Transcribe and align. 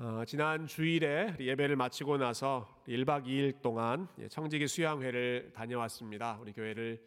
어, 0.00 0.22
지난 0.24 0.68
주일에 0.68 1.34
예배를 1.40 1.74
마치고 1.74 2.18
나서 2.18 2.68
1박 2.86 3.26
2일 3.26 3.60
동안 3.60 4.06
예, 4.20 4.28
청지기 4.28 4.68
수양회를 4.68 5.50
다녀왔습니다. 5.52 6.38
우리 6.40 6.52
교회를 6.52 7.04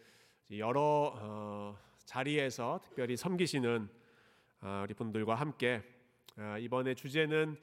여러 0.58 1.14
어, 1.18 1.78
자리에서 2.04 2.82
특별히 2.84 3.16
섬기시는 3.16 3.88
어, 4.60 4.82
우리 4.84 4.94
분들과 4.94 5.36
함께 5.36 5.82
어, 6.38 6.58
이번에 6.60 6.94
주제는 6.94 7.56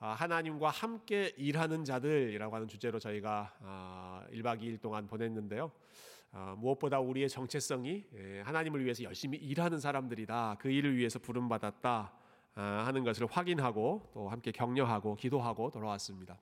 어, 0.00 0.08
하나님과 0.08 0.68
함께 0.68 1.32
일하는 1.38 1.86
자들이라고 1.86 2.54
하는 2.54 2.68
주제로 2.68 2.98
저희가 2.98 3.54
어, 3.60 4.22
1박 4.32 4.60
2일 4.60 4.82
동안 4.82 5.06
보냈는데요. 5.06 5.72
어, 6.32 6.56
무엇보다 6.58 7.00
우리의 7.00 7.30
정체성이 7.30 8.04
예, 8.16 8.42
하나님을 8.42 8.84
위해서 8.84 9.02
열심히 9.02 9.38
일하는 9.38 9.80
사람들이다. 9.80 10.58
그 10.60 10.68
일을 10.68 10.94
위해서 10.94 11.18
부름받았다. 11.18 12.23
아, 12.56 12.84
하는 12.86 13.02
것을 13.02 13.26
확인하고 13.26 14.10
또 14.14 14.28
함께 14.28 14.52
격려하고 14.52 15.16
기도하고 15.16 15.70
돌아왔습니다. 15.70 16.38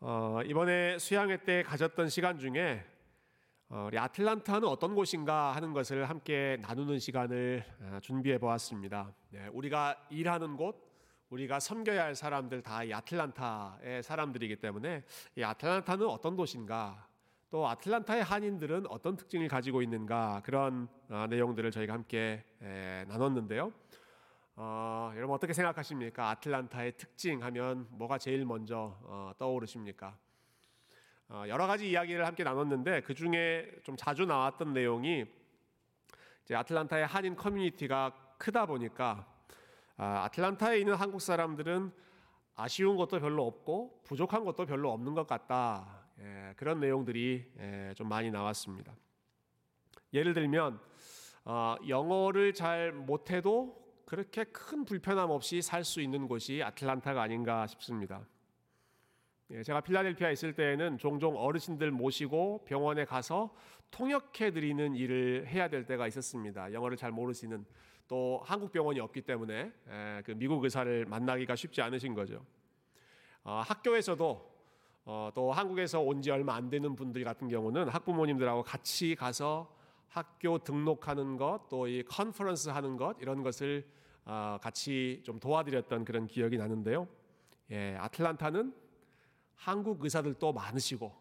어, 0.00 0.40
이번에 0.44 0.98
수양회 0.98 1.38
때 1.44 1.62
가졌던 1.62 2.10
시간 2.10 2.38
중에 2.38 2.84
어, 3.70 3.84
우리 3.86 3.98
아틀란타는 3.98 4.68
어떤 4.68 4.94
곳인가 4.94 5.54
하는 5.54 5.72
것을 5.72 6.08
함께 6.08 6.58
나누는 6.60 6.98
시간을 6.98 7.64
어, 7.80 7.98
준비해 8.02 8.36
보았습니다. 8.38 9.10
네, 9.30 9.48
우리가 9.52 9.96
일하는 10.10 10.56
곳, 10.58 10.76
우리가 11.30 11.58
섬겨야 11.58 12.04
할 12.04 12.14
사람들 12.14 12.62
다 12.62 12.84
이 12.84 12.92
아틀란타의 12.92 14.02
사람들이기 14.02 14.56
때문에 14.56 15.02
이 15.36 15.42
아틀란타는 15.42 16.06
어떤 16.06 16.36
도시인가, 16.36 17.08
또 17.54 17.68
아틀란타의 17.68 18.24
한인들은 18.24 18.86
어떤 18.88 19.16
특징을 19.16 19.46
가지고 19.46 19.80
있는가 19.80 20.42
그런 20.44 20.88
어, 21.08 21.28
내용들을 21.30 21.70
저희가 21.70 21.92
함께 21.92 22.44
에, 22.60 23.04
나눴는데요. 23.06 23.72
어, 24.56 25.12
여러분 25.14 25.36
어떻게 25.36 25.52
생각하십니까? 25.52 26.30
아틀란타의 26.30 26.96
특징하면 26.96 27.86
뭐가 27.90 28.18
제일 28.18 28.44
먼저 28.44 28.98
어, 29.02 29.30
떠오르십니까? 29.38 30.18
어, 31.28 31.44
여러 31.46 31.68
가지 31.68 31.88
이야기를 31.88 32.26
함께 32.26 32.42
나눴는데 32.42 33.02
그 33.02 33.14
중에 33.14 33.70
좀 33.84 33.96
자주 33.96 34.26
나왔던 34.26 34.72
내용이 34.72 35.24
이제 36.42 36.56
아틀란타의 36.56 37.06
한인 37.06 37.36
커뮤니티가 37.36 38.34
크다 38.36 38.66
보니까 38.66 39.28
아, 39.96 40.24
아틀란타에 40.24 40.80
있는 40.80 40.94
한국 40.94 41.20
사람들은 41.20 41.92
아쉬운 42.56 42.96
것도 42.96 43.20
별로 43.20 43.46
없고 43.46 44.00
부족한 44.02 44.44
것도 44.44 44.66
별로 44.66 44.90
없는 44.90 45.14
것 45.14 45.28
같다. 45.28 46.03
예, 46.20 46.54
그런 46.56 46.80
내용들이 46.80 47.52
예, 47.58 47.92
좀 47.96 48.08
많이 48.08 48.30
나왔습니다. 48.30 48.94
예를 50.12 50.32
들면 50.32 50.80
어, 51.44 51.76
영어를 51.88 52.54
잘 52.54 52.92
못해도 52.92 53.82
그렇게 54.06 54.44
큰 54.44 54.84
불편함 54.84 55.30
없이 55.30 55.60
살 55.60 55.84
수 55.84 56.00
있는 56.00 56.28
곳이 56.28 56.62
아틀란타가 56.62 57.20
아닌가 57.20 57.66
싶습니다. 57.66 58.26
예, 59.50 59.62
제가 59.62 59.80
필라델피아에 59.80 60.32
있을 60.32 60.54
때에는 60.54 60.98
종종 60.98 61.36
어르신들 61.36 61.90
모시고 61.90 62.64
병원에 62.64 63.04
가서 63.04 63.54
통역해 63.90 64.52
드리는 64.52 64.94
일을 64.94 65.46
해야 65.46 65.68
될 65.68 65.86
때가 65.86 66.06
있었습니다. 66.06 66.72
영어를 66.72 66.96
잘 66.96 67.10
모르시는 67.12 67.64
또 68.06 68.40
한국 68.44 68.72
병원이 68.72 69.00
없기 69.00 69.22
때문에 69.22 69.72
예, 69.88 70.22
그 70.24 70.32
미국 70.32 70.62
의사를 70.62 71.04
만나기가 71.06 71.56
쉽지 71.56 71.82
않으신 71.82 72.14
거죠. 72.14 72.44
어, 73.42 73.62
학교에서도 73.66 74.53
어, 75.06 75.30
또 75.34 75.52
한국에서 75.52 76.00
온 76.00 76.22
지 76.22 76.30
얼마 76.30 76.54
안 76.54 76.70
되는 76.70 76.94
분들 76.96 77.24
같은 77.24 77.48
경우는 77.48 77.88
학부모님들하고 77.88 78.62
같이 78.62 79.14
가서 79.14 79.70
학교 80.08 80.58
등록하는 80.58 81.36
것, 81.36 81.68
또 81.68 81.86
이 81.88 82.02
컨퍼런스 82.04 82.70
하는 82.70 82.96
것 82.96 83.16
이런 83.20 83.42
것을 83.42 83.86
어, 84.24 84.58
같이 84.62 85.20
좀 85.24 85.38
도와드렸던 85.38 86.04
그런 86.06 86.26
기억이 86.26 86.56
나는데요. 86.56 87.06
예, 87.70 87.96
아틀란타는 88.00 88.74
한국 89.56 90.02
의사들도 90.02 90.52
많으시고, 90.52 91.12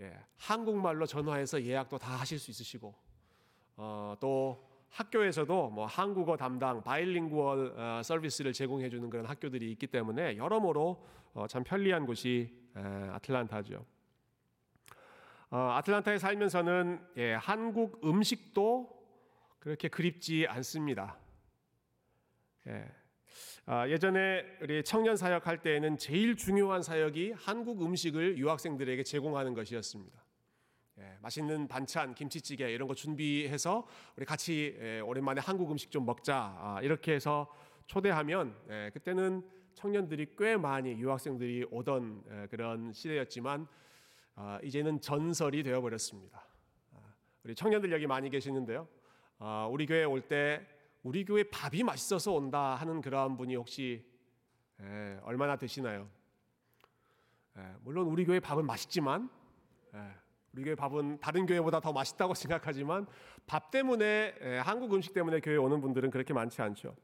예, 0.00 0.18
한국말로 0.36 1.06
전화해서 1.06 1.62
예약도 1.62 1.98
다 1.98 2.12
하실 2.16 2.38
수 2.40 2.50
있으시고, 2.50 2.92
어, 3.76 4.16
또 4.20 4.66
학교에서도 4.92 5.70
뭐 5.70 5.86
한국어 5.86 6.36
담당 6.36 6.82
바일링구얼 6.82 7.74
어, 7.76 8.02
서비스를 8.02 8.52
제공해 8.52 8.90
주는 8.90 9.08
그런 9.08 9.24
학교들이 9.26 9.70
있기 9.72 9.86
때문에 9.86 10.36
여러모로 10.36 11.04
어, 11.34 11.46
참 11.48 11.64
편리한 11.64 12.04
곳이 12.04 12.54
에, 12.76 12.80
아틀란타죠. 12.80 13.84
어, 15.50 15.56
아틀란타에 15.56 16.18
살면서는 16.18 17.00
예, 17.16 17.34
한국 17.34 18.00
음식도 18.04 19.02
그렇게 19.58 19.88
그립지 19.88 20.46
않습니다. 20.48 21.16
예. 22.66 22.86
아, 23.64 23.88
예전에 23.88 24.44
우리 24.60 24.82
청년 24.82 25.16
사역 25.16 25.46
할 25.46 25.62
때에는 25.62 25.96
제일 25.96 26.36
중요한 26.36 26.82
사역이 26.82 27.32
한국 27.36 27.82
음식을 27.82 28.36
유학생들에게 28.36 29.02
제공하는 29.04 29.54
것이었습니다. 29.54 30.22
예, 30.98 31.18
맛있는 31.22 31.68
반찬, 31.68 32.14
김치찌개 32.14 32.70
이런 32.70 32.86
거 32.86 32.94
준비해서 32.94 33.86
우리 34.16 34.26
같이 34.26 34.76
예, 34.80 35.00
오랜만에 35.00 35.40
한국 35.40 35.70
음식 35.70 35.90
좀 35.90 36.04
먹자 36.04 36.56
아, 36.58 36.80
이렇게 36.82 37.12
해서 37.14 37.50
초대하면 37.86 38.54
예, 38.68 38.90
그때는 38.92 39.42
청년들이 39.74 40.34
꽤 40.36 40.56
많이 40.56 40.92
유학생들이 40.92 41.66
오던 41.70 42.24
예, 42.30 42.46
그런 42.48 42.92
시대였지만 42.92 43.66
아, 44.34 44.58
이제는 44.62 45.00
전설이 45.00 45.62
되어버렸습니다. 45.62 46.44
아, 46.92 46.98
우리 47.44 47.54
청년들 47.54 47.90
여기 47.92 48.06
많이 48.06 48.28
계시는데요. 48.30 48.86
아, 49.38 49.66
우리 49.70 49.86
교회 49.86 50.04
올 50.04 50.20
때 50.28 50.66
우리 51.02 51.24
교회 51.24 51.42
밥이 51.42 51.82
맛있어서 51.82 52.32
온다 52.32 52.76
하는 52.76 53.00
그러한 53.00 53.36
분이 53.36 53.56
혹시 53.56 54.06
예, 54.80 55.18
얼마나 55.22 55.56
되시나요? 55.56 56.08
예, 57.56 57.74
물론 57.80 58.06
우리 58.06 58.24
교회 58.24 58.38
밥은 58.40 58.64
맛있지만 58.66 59.28
예, 59.94 60.10
우리 60.54 60.64
교회 60.64 60.74
밥은 60.74 61.18
다른 61.20 61.46
교회보다 61.46 61.80
더 61.80 61.92
맛있다고 61.92 62.34
생각하지만 62.34 63.06
밥 63.46 63.70
때문에 63.70 64.34
예, 64.42 64.58
한국 64.58 64.92
음식 64.94 65.14
때문에 65.14 65.40
교회 65.40 65.56
오는 65.56 65.80
분들은 65.80 66.10
그렇게 66.10 66.34
많지 66.34 66.60
않죠. 66.60 66.94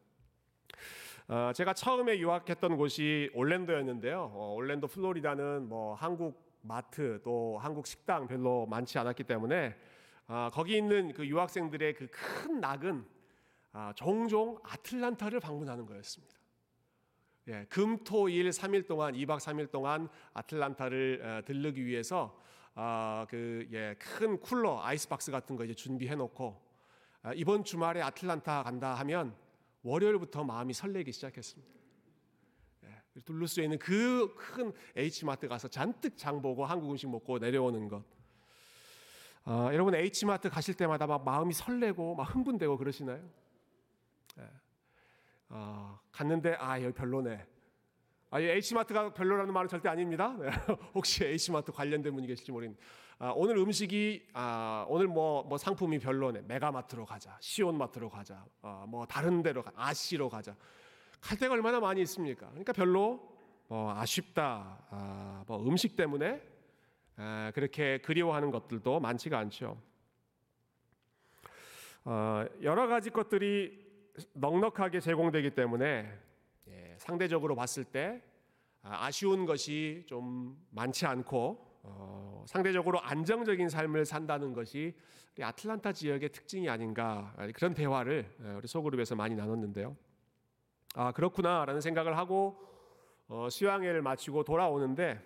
어, 1.29 1.53
제가 1.55 1.73
처음에 1.73 2.19
유학했던 2.19 2.77
곳이 2.77 3.31
올랜도였는데요. 3.35 4.31
어, 4.35 4.55
올랜도 4.55 4.87
플로리다는 4.89 5.69
뭐 5.69 5.95
한국 5.95 6.47
마트 6.61 7.21
또 7.25 7.59
한국 7.61 7.87
식당 7.87 8.27
별로 8.27 8.67
많지 8.67 8.99
않았기 8.99 9.25
때문에 9.25 9.75
아, 10.27 10.51
거기 10.53 10.77
있는 10.77 11.15
그 11.15 11.27
유학생들의 11.27 11.95
그 11.95 12.09
큰 12.11 12.61
낙은 12.61 13.07
아, 13.73 13.93
종종 13.95 14.59
아틀란타를 14.63 15.41
방문하는 15.41 15.87
거였습니다. 15.87 16.37
예, 17.49 17.67
금, 17.71 17.97
토, 18.05 18.29
일 18.29 18.51
3일 18.51 18.87
동안 18.87 19.15
2박 19.15 19.39
3일 19.39 19.71
동안 19.71 20.09
아틀란타를 20.35 21.23
어, 21.25 21.45
들르기 21.47 21.87
위해서 21.87 22.39
아, 22.81 23.27
그, 23.29 23.67
예, 23.73 23.97
큰 23.99 24.39
쿨러, 24.39 24.81
아이스박스 24.81 25.33
같은 25.33 25.57
거 25.57 25.65
이제 25.65 25.75
준비해 25.75 26.15
놓고 26.15 26.63
아, 27.23 27.33
이번 27.35 27.65
주말에 27.65 28.01
아틀란타 28.01 28.63
간다 28.63 28.95
하면 28.95 29.35
월요일부터 29.83 30.45
마음이 30.45 30.73
설레기 30.75 31.11
시작했습니다. 31.11 31.73
예, 32.85 33.21
둘루스에 33.25 33.65
있는 33.65 33.81
그 33.81 34.33
큰 34.37 34.73
H마트 34.95 35.49
가서 35.49 35.67
잔뜩 35.67 36.17
장 36.17 36.41
보고 36.41 36.65
한국 36.65 36.93
음식 36.93 37.11
먹고 37.11 37.41
내려오는 37.41 37.89
것. 37.89 38.05
아, 39.43 39.71
여러분 39.73 39.97
H마트 39.97 40.49
가실 40.49 40.75
때마다 40.75 41.09
막 41.09 41.25
마음이 41.25 41.55
설레고 41.55 42.15
막 42.15 42.33
흥분되고 42.33 42.77
그러시나요? 42.79 43.29
예. 44.39 44.49
아, 45.49 45.99
갔는데 46.13 46.55
아 46.61 46.81
여기 46.81 46.95
별로네. 46.95 47.45
아, 48.31 48.41
이 48.41 48.45
H마트가 48.45 49.15
별로라는 49.15 49.55
말은 49.55 49.69
절대 49.69 49.89
아닙니다. 49.89 50.37
네. 50.39 50.51
혹시 50.95 51.25
H마트 51.25 51.73
관련된 51.73 52.15
분이 52.15 52.27
계실지 52.27 52.53
모르겠는데 52.53 52.85
아, 53.19 53.33
오늘 53.35 53.57
음식이 53.57 54.29
아, 54.35 54.85
오늘 54.89 55.07
뭐, 55.07 55.43
뭐 55.45 55.57
상품이 55.57 55.99
별로네. 55.99 56.43
메가마트로 56.43 57.07
가자. 57.07 57.39
시온마트로 57.41 58.11
가자. 58.11 58.45
아, 58.61 58.85
뭐 58.87 59.07
다른 59.07 59.43
데로 59.43 59.63
가. 59.63 59.73
아시로 59.75 60.29
가자. 60.29 60.55
갈 61.23 61.39
데가 61.39 61.55
얼마나 61.55 61.81
많이 61.81 62.03
있습니까? 62.03 62.49
그러니까 62.51 62.75
별로 62.75 63.35
뭐 63.67 63.95
아쉽다. 63.95 64.79
아, 64.91 65.45
뭐 65.47 65.67
음식 65.67 65.97
때문에 65.97 66.43
아, 67.17 67.51
그렇게 67.55 67.99
그리워하는 68.03 68.51
것들도 68.51 69.01
많지가 69.01 69.39
않죠. 69.39 69.81
어, 72.05 72.45
여러 72.63 72.87
가지 72.87 73.09
것들이 73.09 73.87
넉넉하게 74.35 75.01
제공되기 75.01 75.51
때문에 75.55 75.87
예, 75.87 76.28
상대적으로 76.99 77.55
봤을 77.55 77.85
때 77.85 78.23
아, 78.83 79.07
아쉬운 79.07 79.47
것이 79.47 80.05
좀 80.07 80.57
많지 80.71 81.07
않고 81.07 81.67
어, 81.83 82.45
상대적으로 82.47 83.01
안정적인 83.01 83.69
삶을 83.69 84.05
산다는 84.05 84.53
것이 84.53 84.95
우리 85.37 85.45
아틀란타 85.45 85.93
지역의 85.93 86.31
특징이 86.31 86.69
아닌가 86.69 87.35
그런 87.55 87.73
대화를 87.73 88.29
예, 88.45 88.51
우리 88.55 88.67
소그룹에서 88.67 89.15
많이 89.15 89.35
나눴는데요. 89.35 89.97
아 90.95 91.13
그렇구나라는 91.13 91.81
생각을 91.81 92.17
하고 92.17 92.61
어, 93.29 93.49
수양회를 93.51 94.03
마치고 94.03 94.43
돌아오는데 94.45 95.23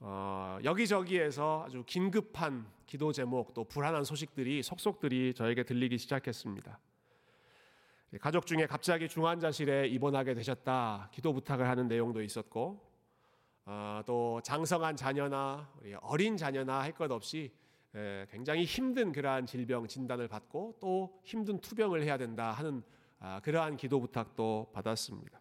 어, 0.00 0.58
여기저기에서 0.62 1.64
아주 1.66 1.82
긴급한 1.86 2.66
기도 2.86 3.10
제목 3.12 3.54
또 3.54 3.64
불안한 3.64 4.04
소식들이 4.04 4.62
속속들이 4.62 5.34
저에게 5.34 5.62
들리기 5.62 5.98
시작했습니다. 5.98 6.78
가족 8.20 8.46
중에 8.46 8.66
갑자기 8.66 9.08
중환자실에 9.08 9.88
입원하게 9.88 10.34
되셨다 10.34 11.08
기도 11.12 11.32
부탁을 11.32 11.66
하는 11.66 11.88
내용도 11.88 12.22
있었고 12.22 12.78
어, 13.64 14.02
또 14.04 14.40
장성한 14.42 14.96
자녀나 14.96 15.70
어린 16.02 16.36
자녀나 16.36 16.80
할 16.82 16.92
것 16.92 17.10
없이 17.10 17.52
굉장히 18.30 18.64
힘든 18.64 19.12
그러한 19.12 19.46
질병 19.46 19.86
진단을 19.86 20.28
받고 20.28 20.76
또 20.80 21.20
힘든 21.24 21.60
투병을 21.60 22.02
해야 22.02 22.16
된다 22.18 22.50
하는 22.52 22.82
아, 23.18 23.40
그러한 23.40 23.76
기도 23.76 24.00
부탁도 24.00 24.70
받았습니다. 24.74 25.40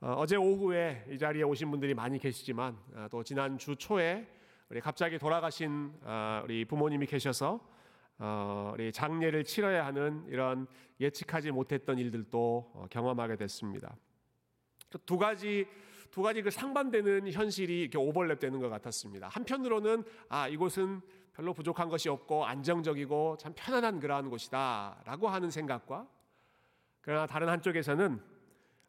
어, 0.00 0.26
제 0.26 0.36
오후에 0.36 1.06
이 1.10 1.18
자리에 1.18 1.42
오신 1.44 1.70
분들이 1.70 1.94
많이 1.94 2.18
계시지만 2.18 2.76
아, 2.94 3.08
또 3.08 3.24
지난 3.24 3.56
주 3.56 3.74
초에 3.76 4.28
우리 4.68 4.80
갑자기 4.80 5.18
돌아가신 5.18 5.92
아, 6.04 6.42
우리 6.44 6.64
부모님이 6.64 7.06
계셔서 7.06 7.54
어, 7.54 7.77
우리 8.74 8.92
장례를 8.92 9.44
치러야 9.44 9.86
하는 9.86 10.24
이런 10.28 10.66
예측하지 11.00 11.52
못했던 11.52 11.98
일들도 11.98 12.72
어, 12.74 12.86
경험하게 12.90 13.36
됐습니다. 13.36 13.96
두 15.06 15.16
가지 15.18 15.66
두 16.10 16.22
가지 16.22 16.42
그 16.42 16.50
상반되는 16.50 17.30
현실이 17.30 17.82
이렇게 17.82 17.98
오버랩되는 17.98 18.60
것 18.60 18.68
같았습니다. 18.68 19.28
한편으로는 19.28 20.04
아 20.28 20.48
이곳은 20.48 21.00
별로 21.34 21.52
부족한 21.52 21.88
것이 21.88 22.08
없고 22.08 22.44
안정적이고 22.46 23.36
참 23.38 23.52
편안한 23.54 24.00
그러한 24.00 24.28
곳이다라고 24.30 25.28
하는 25.28 25.50
생각과 25.50 26.08
그러나 27.00 27.26
다른 27.26 27.48
한쪽에서는 27.48 28.20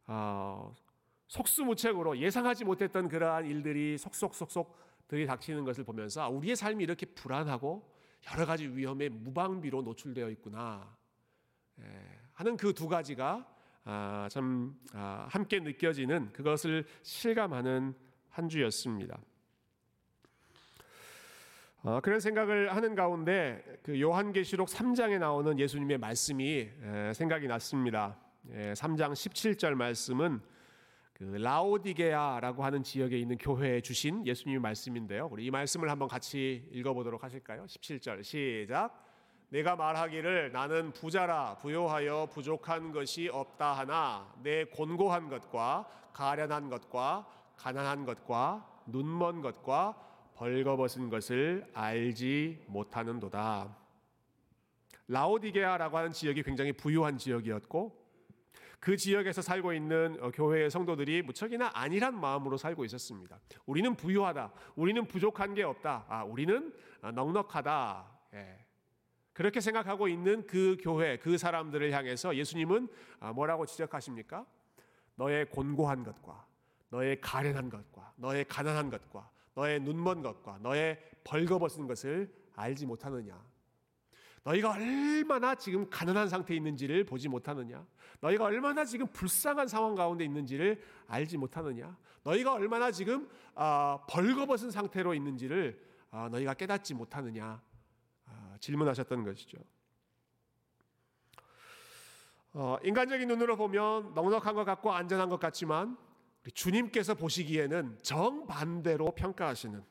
어, 0.08 0.74
속수무책으로 1.28 2.18
예상하지 2.18 2.66
못했던 2.66 3.08
그러한 3.08 3.46
일들이 3.46 3.98
속속속속 3.98 4.76
들이닥치는 5.08 5.64
것을 5.66 5.84
보면서 5.84 6.24
아, 6.24 6.30
우리의 6.30 6.56
삶이 6.56 6.84
이렇게 6.84 7.06
불안하고 7.06 7.99
여러 8.32 8.46
가지 8.46 8.68
위험에 8.68 9.10
무방비로 9.10 9.82
노출되어 9.82 10.30
있구나 10.30 10.96
예, 11.80 11.84
하는 12.34 12.58
그 12.58 12.74
두 12.74 12.88
가지가 12.88 13.48
아, 13.86 14.28
참 14.30 14.76
아, 14.94 15.28
함께 15.30 15.60
느껴지는 15.60 16.32
그것을 16.32 16.86
실감하는 17.02 17.96
한 18.30 18.50
주였습니다. 18.50 19.20
어, 21.82 22.00
그런 22.02 22.20
생각을 22.20 22.76
하는 22.76 22.94
가운데 22.94 23.64
그 23.84 24.00
요한계시록 24.00 24.68
3장에 24.68 25.18
나오는 25.18 25.58
예수님의 25.58 25.98
말씀이 25.98 26.70
생각이 27.16 27.48
났습니다. 27.48 28.20
3장 28.50 29.14
17절 29.14 29.76
말씀은 29.76 30.42
그 31.20 31.26
라오디게아라고 31.26 32.64
하는 32.64 32.82
지역에 32.82 33.18
있는 33.20 33.38
교회에 33.38 33.82
주신 33.82 34.26
예수님의 34.26 34.62
말씀인데요. 34.62 35.28
우리 35.30 35.44
이 35.44 35.52
말씀을 35.52 35.90
한번 35.90 36.08
같이 36.08 36.66
읽어보도록 36.72 37.26
하실까요? 37.26 37.66
17절 37.66 38.24
시작. 38.24 39.06
내가 39.50 39.76
말하기를 39.76 40.54
나는 40.54 40.94
부자라 40.94 41.58
부요하여 41.58 42.30
부족한 42.32 42.94
것이 42.94 43.28
없다 43.28 43.74
하나 43.74 44.34
내 44.42 44.64
곤고한 44.64 45.28
것과 45.28 45.90
가련한 46.14 46.70
것과 46.70 47.28
가난한 47.58 48.06
것과 48.06 48.84
눈먼 48.86 49.42
것과 49.42 50.02
벌거벗은 50.36 51.10
것을 51.10 51.70
알지 51.74 52.64
못하는도다. 52.68 53.76
라오디게아라고 55.10 55.98
하는 55.98 56.14
지역이 56.14 56.44
굉장히 56.44 56.72
부유한 56.72 57.18
지역이었고 57.18 57.99
그 58.80 58.96
지역에서 58.96 59.42
살고 59.42 59.74
있는 59.74 60.18
어, 60.22 60.32
교회의 60.32 60.72
성도들이 60.72 61.22
무척이나 61.24 61.70
안일한 61.74 62.20
마음으로 62.20 62.58
살고 62.58 62.86
있었습니다. 62.86 63.40
우리는 63.66 63.96
부유하다. 63.96 64.52
우리는 64.76 65.06
부족한 65.06 65.54
게 65.54 65.64
없다. 65.64 66.06
아, 66.08 66.24
우리는 66.24 66.74
어, 67.02 67.12
넉넉하다. 67.12 68.20
예. 68.36 68.66
그렇게 69.34 69.62
생각하고 69.62 70.08
있는 70.08 70.46
그 70.48 70.78
교회, 70.82 71.18
그 71.18 71.38
사람들을 71.38 71.92
향해서 71.92 72.36
예수님은 72.36 72.88
아, 73.20 73.34
뭐라고 73.34 73.66
지적하십니까? 73.66 74.46
너의 75.16 75.50
곤고한 75.50 76.04
것과 76.04 76.46
너의 76.90 77.20
가련한 77.22 77.70
것과 77.70 78.14
너의 78.16 78.46
가난한 78.46 78.90
것과 78.90 79.30
너의 79.54 79.82
눈먼 79.82 80.22
것과 80.22 80.60
너의 80.62 81.00
벌거벗은 81.24 81.88
것을 81.88 82.34
알지 82.56 82.86
못하느냐? 82.86 83.38
너희가 84.44 84.72
얼마나 84.72 85.56
지금 85.56 85.90
가난한 85.90 86.30
상태에 86.30 86.58
있는지를 86.58 87.04
보지 87.04 87.28
못하느냐? 87.28 87.86
너희가 88.22 88.46
얼마나 88.46 88.86
지금 88.86 89.08
불쌍한 89.08 89.68
상황 89.68 89.96
가운데 89.96 90.24
있는지를 90.24 90.82
알지 91.08 91.38
못하느냐? 91.38 91.96
너희가 92.24 92.54
얼마나 92.54 92.92
지금 92.92 93.30
아, 93.56 94.00
벌거벗은 94.10 94.72
상태로 94.72 95.14
있는지를 95.14 95.82
아, 96.12 96.30
너희가 96.30 96.54
깨닫지 96.54 96.94
못하느냐? 96.94 97.62
질문하셨던 98.60 99.24
것이죠. 99.24 99.58
어, 102.54 102.78
인간적인 102.84 103.28
눈으로 103.28 103.56
보면 103.56 104.14
넉넉한 104.14 104.56
것 104.56 104.66
같고 104.66 104.92
안전한 104.92 105.30
것 105.30 105.40
같지만 105.40 105.98
주님께서 106.54 107.14
보시기에는 107.14 108.00
정반대로 108.02 109.12
평가하시는 109.12 109.84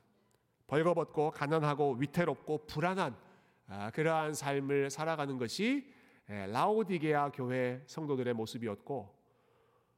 벌거벗고 0.66 1.30
가난하고 1.30 1.94
위태롭고 1.94 2.66
불안한 2.66 3.14
아, 3.14 3.27
그러한 3.92 4.34
삶을 4.34 4.90
살아가는 4.90 5.36
것이 5.38 5.92
라오디게아 6.26 7.32
교회 7.32 7.82
성도들의 7.86 8.34
모습이었고 8.34 9.18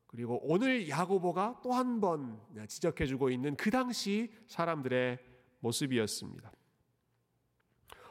그리고 0.06 0.40
오늘 0.42 0.88
야고보가 0.88 1.60
또 1.62 1.72
한 1.72 2.00
번 2.00 2.40
지적해 2.66 3.06
주고 3.06 3.30
있는 3.30 3.56
그 3.56 3.70
당시 3.70 4.32
사람들의 4.48 5.18
모습이었습니다. 5.60 6.50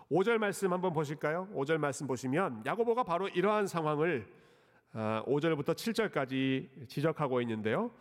5절 0.10 0.38
말씀 0.38 0.72
한번 0.74 0.94
보실까요? 0.94 1.48
5절 1.54 1.78
말씀 1.78 2.08
보시면 2.08 2.64
야고보가 2.66 3.04
바로 3.04 3.28
이러한 3.28 3.68
상황을 3.68 4.28
5절부터 4.94 5.70
아, 5.70 5.74
7절까지 5.74 6.88
지적하고 6.88 7.42
있는데요. 7.42 7.92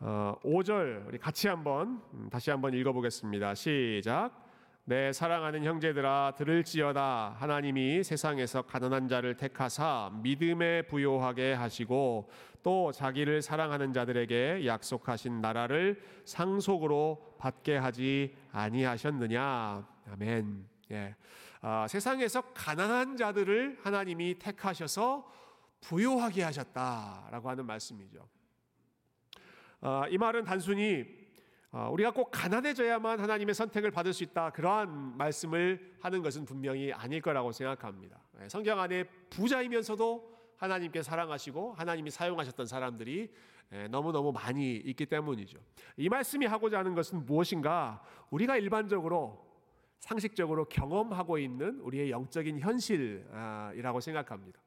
5절 0.00 1.02
어, 1.02 1.04
우리 1.08 1.18
같이 1.18 1.48
한번 1.48 2.00
음, 2.12 2.28
다시 2.30 2.50
한번 2.50 2.72
읽어보겠습니다. 2.74 3.54
시작. 3.54 4.47
내 4.88 5.12
사랑하는 5.12 5.64
형제들아 5.64 6.32
들을지어다 6.38 7.36
하나님이 7.38 8.02
세상에서 8.02 8.62
가난한 8.62 9.06
자를 9.06 9.36
택하사 9.36 10.10
믿음에 10.22 10.80
부요하게 10.80 11.52
하시고 11.52 12.30
또 12.62 12.90
자기를 12.90 13.42
사랑하는 13.42 13.92
자들에게 13.92 14.64
약속하신 14.64 15.42
나라를 15.42 16.02
상속으로 16.24 17.36
받게 17.38 17.76
하지 17.76 18.34
아니하셨느냐 18.50 19.86
아멘. 20.10 20.66
예. 20.92 21.14
아, 21.60 21.86
세상에서 21.86 22.40
가난한 22.54 23.18
자들을 23.18 23.80
하나님이 23.82 24.38
택하셔서 24.38 25.30
부요하게 25.82 26.44
하셨다라고 26.44 27.50
하는 27.50 27.66
말씀이죠. 27.66 28.26
아, 29.82 30.06
이 30.08 30.16
말은 30.16 30.44
단순히 30.44 31.04
아, 31.04 31.27
우리가 31.70 32.12
꼭 32.12 32.30
가난해져야만 32.30 33.20
하나님의 33.20 33.54
선택을 33.54 33.90
받을 33.90 34.12
수 34.12 34.24
있다 34.24 34.50
그러한 34.50 35.16
말씀을 35.18 35.96
하는 36.00 36.22
것은 36.22 36.44
분명히 36.44 36.92
아닐 36.92 37.20
거라고 37.20 37.52
생각합니다. 37.52 38.18
예, 38.42 38.48
성경 38.48 38.80
안에 38.80 39.04
부자이면서도 39.30 40.38
하나님께 40.56 41.02
사랑하시고 41.02 41.74
하나님이 41.74 42.10
사용하셨던 42.10 42.66
사람들이 42.66 43.30
예, 43.72 43.88
너무너무 43.88 44.32
많이 44.32 44.76
있기 44.76 45.04
때문이죠. 45.06 45.58
이 45.98 46.08
말씀이 46.08 46.46
하고자 46.46 46.78
하는 46.78 46.94
것은 46.94 47.26
무엇인가? 47.26 48.02
우리가 48.30 48.56
일반적으로 48.56 49.46
상식적으로 50.00 50.64
경험하고 50.66 51.38
있는 51.38 51.80
우리의 51.80 52.10
영적인 52.10 52.60
현실이라고 52.60 54.00
생각합니다. 54.00 54.60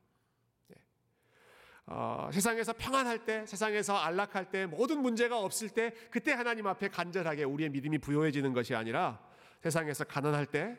네. 1.91 1.97
어, 1.97 2.29
세상에서 2.31 2.73
평안할 2.73 3.25
때, 3.25 3.45
세상에서 3.45 3.97
안락할 3.97 4.49
때, 4.49 4.65
모든 4.65 5.01
문제가 5.01 5.39
없을 5.39 5.69
때, 5.69 5.93
그때 6.09 6.31
하나님 6.31 6.65
앞에 6.67 6.87
간절하게 6.87 7.43
우리의 7.43 7.69
믿음이 7.69 7.97
부여해지는 7.97 8.53
것이 8.53 8.73
아니라 8.73 9.19
세상에서 9.61 10.05
가난할 10.05 10.45
때, 10.45 10.77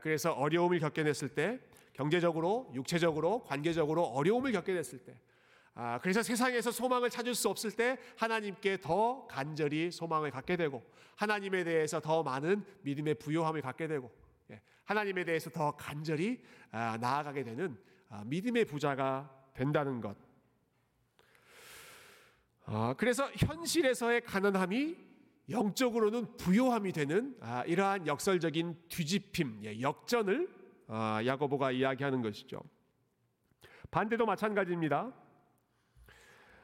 그래서 0.00 0.32
어려움을 0.32 0.80
겪게 0.80 1.04
됐을 1.04 1.28
때, 1.28 1.60
경제적으로, 1.92 2.70
육체적으로, 2.74 3.44
관계적으로 3.44 4.02
어려움을 4.02 4.52
겪게 4.52 4.74
됐을 4.74 4.98
때, 4.98 5.16
아, 5.74 5.98
그래서 6.02 6.22
세상에서 6.22 6.70
소망을 6.70 7.08
찾을 7.08 7.34
수 7.34 7.48
없을 7.48 7.70
때 7.70 7.96
하나님께 8.18 8.80
더 8.82 9.26
간절히 9.26 9.90
소망을 9.90 10.30
갖게 10.30 10.56
되고 10.56 10.82
하나님에 11.16 11.64
대해서 11.64 11.98
더 11.98 12.22
많은 12.22 12.62
믿음의 12.82 13.14
부요함을 13.14 13.62
갖게 13.62 13.86
되고 13.86 14.10
예, 14.50 14.60
하나님에 14.84 15.24
대해서 15.24 15.48
더 15.48 15.70
간절히 15.70 16.44
아, 16.72 16.98
나아가게 17.00 17.42
되는 17.42 17.78
아, 18.10 18.22
믿음의 18.26 18.66
부자가 18.66 19.30
된다는 19.54 20.02
것. 20.02 20.14
아, 22.74 22.94
그래서 22.96 23.30
현실에서의 23.36 24.22
가난함이 24.22 24.96
영적으로는 25.50 26.38
부요함이 26.38 26.92
되는 26.92 27.36
아, 27.38 27.62
이러한 27.64 28.06
역설적인 28.06 28.74
뒤집힘, 28.88 29.60
예, 29.64 29.78
역전을 29.78 30.48
아, 30.88 31.20
야고보가 31.22 31.72
이야기하는 31.72 32.22
것이죠. 32.22 32.62
반대도 33.90 34.24
마찬가지입니다. 34.24 35.12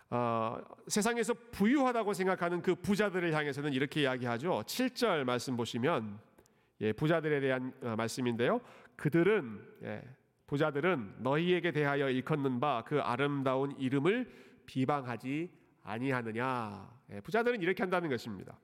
어, 0.08 0.56
세상에서 0.86 1.34
부유하다고 1.50 2.14
생각하는 2.14 2.62
그 2.62 2.74
부자들을 2.74 3.34
향해서는 3.34 3.74
이렇게 3.74 4.00
이야기하죠. 4.00 4.62
7절 4.64 5.24
말씀 5.24 5.58
보시면 5.58 6.18
예, 6.80 6.94
부자들에 6.94 7.40
대한 7.40 7.74
어, 7.82 7.96
말씀인데요. 7.96 8.62
그들은 8.96 9.60
예, 9.82 10.02
부자들은 10.46 11.16
너희에게 11.18 11.70
대하여 11.70 12.08
일컫는 12.08 12.60
바 12.60 12.82
그 12.86 12.98
아름다운 12.98 13.78
이름을 13.78 14.32
비방하지 14.64 15.58
아니하느냐. 15.82 16.98
예, 17.12 17.20
부자들은 17.20 17.62
이렇게 17.62 17.82
한다는 17.82 18.08
것입니다. 18.08 18.58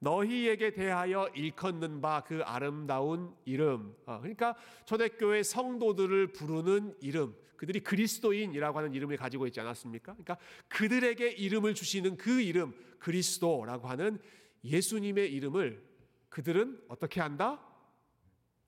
너희에게 0.00 0.72
대하여 0.72 1.28
일컫는 1.34 2.00
바 2.00 2.22
그 2.26 2.42
아름다운 2.44 3.34
이름. 3.44 3.96
어, 4.06 4.18
그러니까 4.18 4.54
초대교회 4.84 5.42
성도들을 5.42 6.32
부르는 6.32 6.96
이름. 7.00 7.34
그들이 7.56 7.80
그리스도인이라고 7.80 8.78
하는 8.78 8.94
이름을 8.94 9.16
가지고 9.16 9.46
있지 9.46 9.60
않았습니까? 9.60 10.12
그러니까 10.12 10.38
그들에게 10.68 11.30
이름을 11.30 11.74
주시는 11.74 12.16
그 12.16 12.40
이름 12.40 12.74
그리스도라고 12.98 13.88
하는 13.88 14.18
예수님의 14.64 15.32
이름을 15.32 15.82
그들은 16.28 16.82
어떻게 16.88 17.20
한다? 17.20 17.60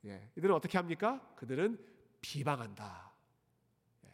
예, 0.05 0.31
이들은 0.37 0.55
어떻게 0.55 0.79
합니까? 0.79 1.21
그들은 1.37 1.79
비방한다. 2.21 3.13
예, 4.05 4.11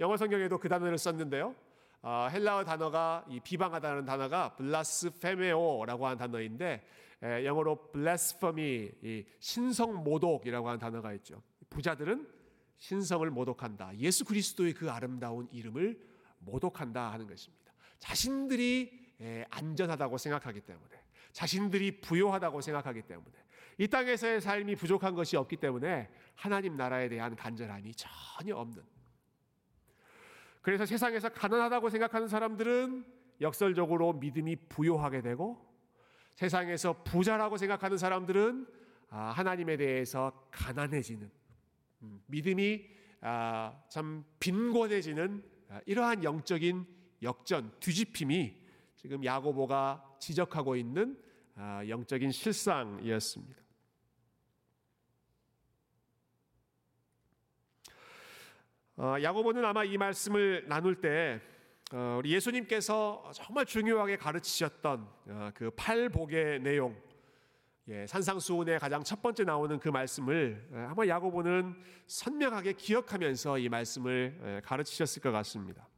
영어 0.00 0.16
성경에도 0.16 0.58
그 0.58 0.68
단어를 0.68 0.98
썼는데요. 0.98 1.54
어, 2.02 2.28
헬라어 2.30 2.64
단어가 2.64 3.24
이 3.28 3.40
비방하다는 3.40 4.04
단어가 4.04 4.54
블라스페메오라고 4.54 6.06
하는 6.06 6.18
단어인데 6.18 6.86
에, 7.22 7.44
영어로 7.44 7.90
blasphemy, 7.90 8.92
이 9.02 9.24
신성 9.40 10.04
모독이라고 10.04 10.68
하는 10.68 10.78
단어가 10.78 11.12
있죠. 11.14 11.42
부자들은 11.68 12.28
신성을 12.76 13.28
모독한다. 13.30 13.96
예수 13.98 14.24
그리스도의 14.24 14.74
그 14.74 14.88
아름다운 14.90 15.48
이름을 15.50 16.00
모독한다 16.38 17.10
하는 17.10 17.26
것입니다. 17.26 17.72
자신들이 17.98 19.08
에, 19.20 19.44
안전하다고 19.50 20.16
생각하기 20.16 20.60
때문에, 20.60 21.02
자신들이 21.32 22.00
부요하다고 22.00 22.60
생각하기 22.60 23.02
때문에, 23.02 23.36
이 23.78 23.88
땅에서의 23.88 24.40
삶이 24.40 24.76
부족한 24.76 25.14
것이 25.14 25.36
없기 25.36 25.56
때문에 25.56 26.08
하나님 26.36 26.76
나라에 26.76 27.08
대한 27.08 27.34
간절함이 27.34 27.94
전혀 27.96 28.56
없는 28.56 28.82
그래서 30.62 30.84
세상에서 30.86 31.28
가난하다고 31.30 31.90
생각하는 31.90 32.28
사람들은 32.28 33.04
역설적으로 33.40 34.14
믿음이 34.14 34.56
부요하게 34.68 35.22
되고 35.22 35.66
세상에서 36.34 37.02
부자라고 37.04 37.56
생각하는 37.56 37.96
사람들은 37.96 38.66
아, 39.10 39.30
하나님에 39.30 39.76
대해서 39.76 40.48
가난해지는 40.50 41.30
음, 42.02 42.22
믿음이 42.26 42.86
아, 43.20 43.82
참 43.88 44.24
빈곤해지는 44.38 45.42
아, 45.68 45.80
이러한 45.86 46.22
영적인 46.22 46.86
역전 47.22 47.72
뒤집힘이 47.80 48.56
지금 48.96 49.24
야고보가 49.24 50.16
지적하고 50.20 50.76
있는 50.76 51.20
영적인 51.88 52.30
실상이었습니다. 52.30 53.67
야고보는 58.98 59.64
아마 59.64 59.84
이 59.84 59.96
말씀을 59.96 60.64
나눌 60.66 60.96
때 60.96 61.40
어, 61.92 62.16
우리 62.18 62.34
예수님께서 62.34 63.30
정말 63.32 63.64
중요하게 63.64 64.16
가르치셨던 64.16 65.08
어, 65.28 65.50
그 65.54 65.70
팔복의 65.70 66.60
내용, 66.60 66.94
예, 67.86 68.06
산상수훈의 68.08 68.80
가장 68.80 69.04
첫 69.04 69.22
번째 69.22 69.44
나오는 69.44 69.78
그 69.78 69.88
말씀을 69.88 70.68
예, 70.74 70.78
아마 70.80 71.06
야고보는 71.06 71.76
선명하게 72.08 72.72
기억하면서 72.72 73.58
이 73.58 73.68
말씀을 73.68 74.40
예, 74.44 74.60
가르치셨을 74.64 75.22
것 75.22 75.30
같습니다. 75.30 75.88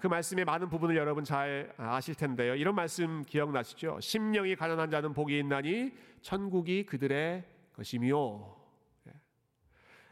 그 0.00 0.08
말씀의 0.08 0.44
많은 0.44 0.68
부분을 0.68 0.96
여러분 0.96 1.22
잘 1.22 1.72
아실 1.76 2.16
텐데요. 2.16 2.56
이런 2.56 2.74
말씀 2.74 3.22
기억나시죠? 3.22 4.00
심령이 4.00 4.56
가난한 4.56 4.90
자는 4.90 5.12
복이 5.12 5.38
있나니 5.38 5.92
천국이 6.22 6.84
그들의 6.86 7.44
것이며 7.74 8.59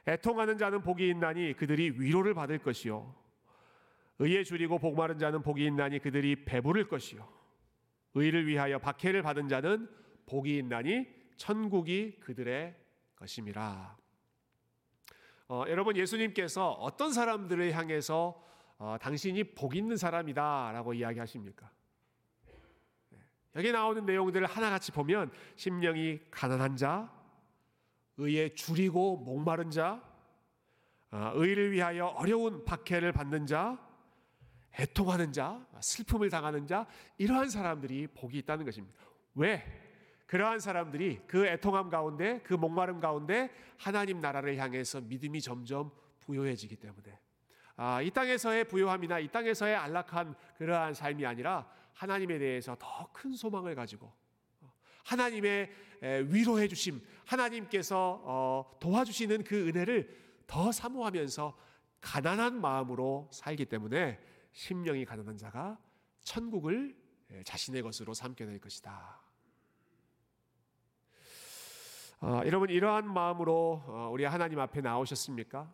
애통하는 0.09 0.57
자는 0.57 0.83
복이 0.83 1.07
있나니 1.11 1.55
그들이 1.55 1.91
위로를 1.91 2.33
받을 2.33 2.59
것이요 2.59 3.15
의에 4.19 4.43
줄이고 4.43 4.79
복마른 4.79 5.19
자는 5.19 5.43
복이 5.43 5.65
있나니 5.67 5.99
그들이 5.99 6.45
배부를 6.47 6.89
것이요 6.89 7.29
의를 8.15 8.47
위하여 8.47 8.79
박해를 8.79 9.23
받은 9.23 9.49
자는 9.49 9.89
복이 10.27 10.57
있나니 10.59 11.07
천국이 11.37 12.19
그들의 12.21 12.75
것임이라. 13.17 13.97
어, 15.49 15.65
여러분 15.69 15.97
예수님께서 15.97 16.73
어떤 16.73 17.13
사람들을 17.13 17.73
향해서 17.73 18.45
어, 18.79 18.97
당신이 19.01 19.55
복 19.55 19.75
있는 19.77 19.97
사람이다라고 19.97 20.95
이야기하십니까? 20.95 21.71
네. 23.11 23.19
여기 23.57 23.73
나오는 23.73 24.05
내용들을 24.05 24.47
하나같이 24.47 24.93
보면 24.93 25.31
심령이 25.57 26.21
가난한 26.31 26.77
자, 26.77 27.11
의에 28.19 28.55
줄이고 28.55 29.17
목마른 29.17 29.71
자, 29.71 30.03
아, 31.11 31.33
의를 31.35 31.73
위하여 31.73 32.07
어려운 32.07 32.65
박해를 32.65 33.13
받는 33.13 33.47
자, 33.47 33.79
애통하는 34.79 35.33
자, 35.33 35.67
슬픔을 35.81 36.29
당하는 36.29 36.67
자, 36.67 36.87
이러한 37.17 37.49
사람들이 37.49 38.09
복이 38.09 38.39
있다는 38.39 38.65
것입니다. 38.65 38.99
왜? 39.35 39.65
그러한 40.27 40.61
사람들이 40.61 41.21
그 41.27 41.47
애통함 41.47 41.89
가운데, 41.89 42.41
그 42.43 42.53
목마름 42.53 43.01
가운데 43.01 43.51
하나님 43.79 44.21
나라를 44.21 44.59
향해서 44.59 45.01
믿음이 45.01 45.41
점점 45.41 45.91
부요해지기 46.21 46.77
때문에 46.77 47.19
아, 47.77 48.03
이 48.03 48.11
땅에서의 48.11 48.65
부요함이나 48.65 49.21
이 49.21 49.29
땅에서의 49.29 49.75
안락한 49.77 50.35
그러한 50.59 50.93
삶이 50.93 51.25
아니라 51.25 51.71
하나님에 51.95 52.39
대해서 52.39 52.77
더 52.79 53.09
큰 53.13 53.33
소망을 53.33 53.75
가지고 53.75 54.13
하나님의 55.09 55.71
위로해 56.27 56.69
주심, 56.69 57.01
하나님께서 57.25 58.21
어, 58.25 58.77
도와주시는 58.79 59.45
그 59.45 59.69
은혜를 59.69 60.15
더 60.47 60.71
사모하면서 60.71 61.57
가난한 62.01 62.61
마음으로 62.61 63.29
살기 63.33 63.65
때문에 63.67 64.21
심령이 64.53 65.05
가난한 65.05 65.39
자가 65.39 65.79
천국을 66.21 66.95
자신의 67.45 67.83
것으로 67.83 68.13
삼게 68.13 68.45
될 68.45 68.59
것이다. 68.61 69.21
어, 72.21 72.43
여러분 72.45 72.69
이러한 72.69 73.11
마음으로 73.13 73.83
어, 73.87 74.11
우리 74.13 74.25
하나님 74.25 74.59
앞에 74.61 74.81
나오셨습니까? 74.81 75.73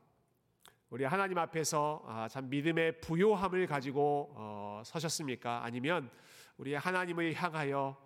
우리 0.90 1.04
하나님 1.04 1.38
앞에서 1.38 2.04
아, 2.06 2.28
참 2.28 2.48
믿음의 2.50 3.00
부요함을 3.00 3.66
가지고 3.66 4.32
어, 4.36 4.82
서셨습니까? 4.84 5.64
아니면 5.64 6.08
우리 6.56 6.74
하나님을 6.74 7.34
향하여 7.34 7.96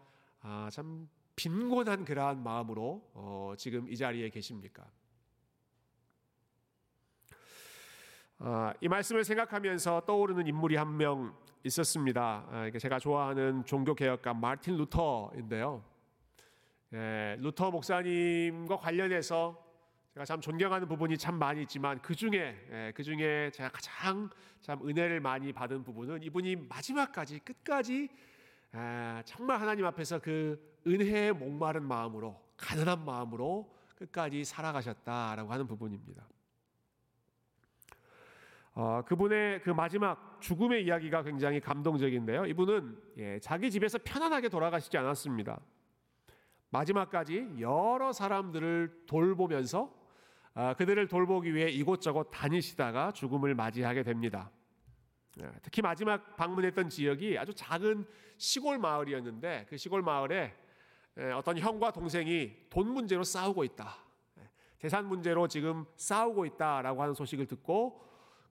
아, 0.40 0.68
참 0.73 1.08
빈곤한 1.38 2.04
그러한 2.04 2.42
마음으로 2.42 3.00
어, 3.14 3.54
지금 3.57 3.88
이 3.88 3.97
자리에 3.97 4.28
계십니까? 4.28 4.85
아, 8.40 8.75
이 8.80 8.88
말씀을 8.88 9.23
생각하면서 9.23 10.02
떠오르는 10.04 10.49
인물이 10.49 10.75
한 10.75 10.97
명 10.97 11.33
있었습니다. 11.62 12.45
아, 12.50 12.71
제가 12.76 12.99
좋아하는 12.99 13.64
종교 13.64 13.95
개혁가 13.95 14.35
마틴 14.35 14.76
루터인데요. 14.78 15.85
예, 16.95 17.37
루터 17.38 17.71
목사님과 17.71 18.76
관련해서 18.76 19.64
제가 20.14 20.25
참 20.25 20.40
존경하는 20.40 20.88
부분이 20.88 21.18
참 21.18 21.38
많이 21.38 21.62
있지만 21.62 22.02
그 22.02 22.16
중에 22.16 22.66
예, 22.73 22.92
그 22.97 23.04
중에 23.04 23.52
제가 23.52 23.68
가장 23.68 24.28
참 24.61 24.80
은혜를 24.85 25.21
많이 25.21 25.52
받은 25.52 25.85
부분은 25.85 26.25
이분이 26.25 26.57
마지막까지 26.68 27.38
끝까지 27.40 28.09
예, 28.75 29.23
정말 29.25 29.61
하나님 29.61 29.87
앞에서 29.87 30.19
그 30.19 30.81
은혜에 30.87 31.33
목마른 31.33 31.83
마음으로 31.83 32.41
가난한 32.57 33.05
마음으로 33.05 33.75
끝까지 33.97 34.45
살아가셨다라고 34.45 35.53
하는 35.53 35.67
부분입니다. 35.67 36.27
어, 38.75 39.03
그분의 39.05 39.63
그 39.63 39.71
마지막 39.71 40.41
죽음의 40.41 40.85
이야기가 40.85 41.25
굉장히 41.25 41.61
감동적인데요. 41.61 42.47
이분은 42.47 43.03
예, 43.17 43.39
자기 43.41 43.71
집에서 43.71 43.99
편안하게 44.05 44.49
돌아가시지 44.49 44.97
않았습니다. 44.97 45.61
마지막까지 46.71 47.57
여러 47.59 48.13
사람들을 48.13 49.05
돌보면서 49.07 49.93
아, 50.55 50.75
그들을 50.75 51.07
돌보기 51.09 51.55
위해 51.55 51.71
이곳저곳 51.71 52.31
다니시다가 52.31 53.13
죽음을 53.13 53.55
맞이하게 53.55 54.03
됩니다. 54.03 54.51
예, 55.40 55.50
특히 55.62 55.83
마지막 55.83 56.37
방문했던 56.37 56.88
지역이 56.88 57.38
아주 57.38 57.54
작은 57.54 58.07
시골 58.37 58.78
마을이었는데 58.78 59.66
그 59.68 59.76
시골 59.76 60.02
마을에 60.02 60.54
예, 61.18 61.30
어떤 61.30 61.59
형과 61.59 61.90
동생이 61.90 62.52
돈 62.71 62.88
문제로 62.88 63.23
싸우고 63.23 63.64
있다. 63.64 63.97
예, 64.38 64.50
재산 64.78 65.07
문제로 65.07 65.47
지금 65.47 65.85
싸우고 65.97 66.47
있다라고 66.47 67.02
하는 67.02 67.14
소식을 67.14 67.47
듣고 67.47 68.04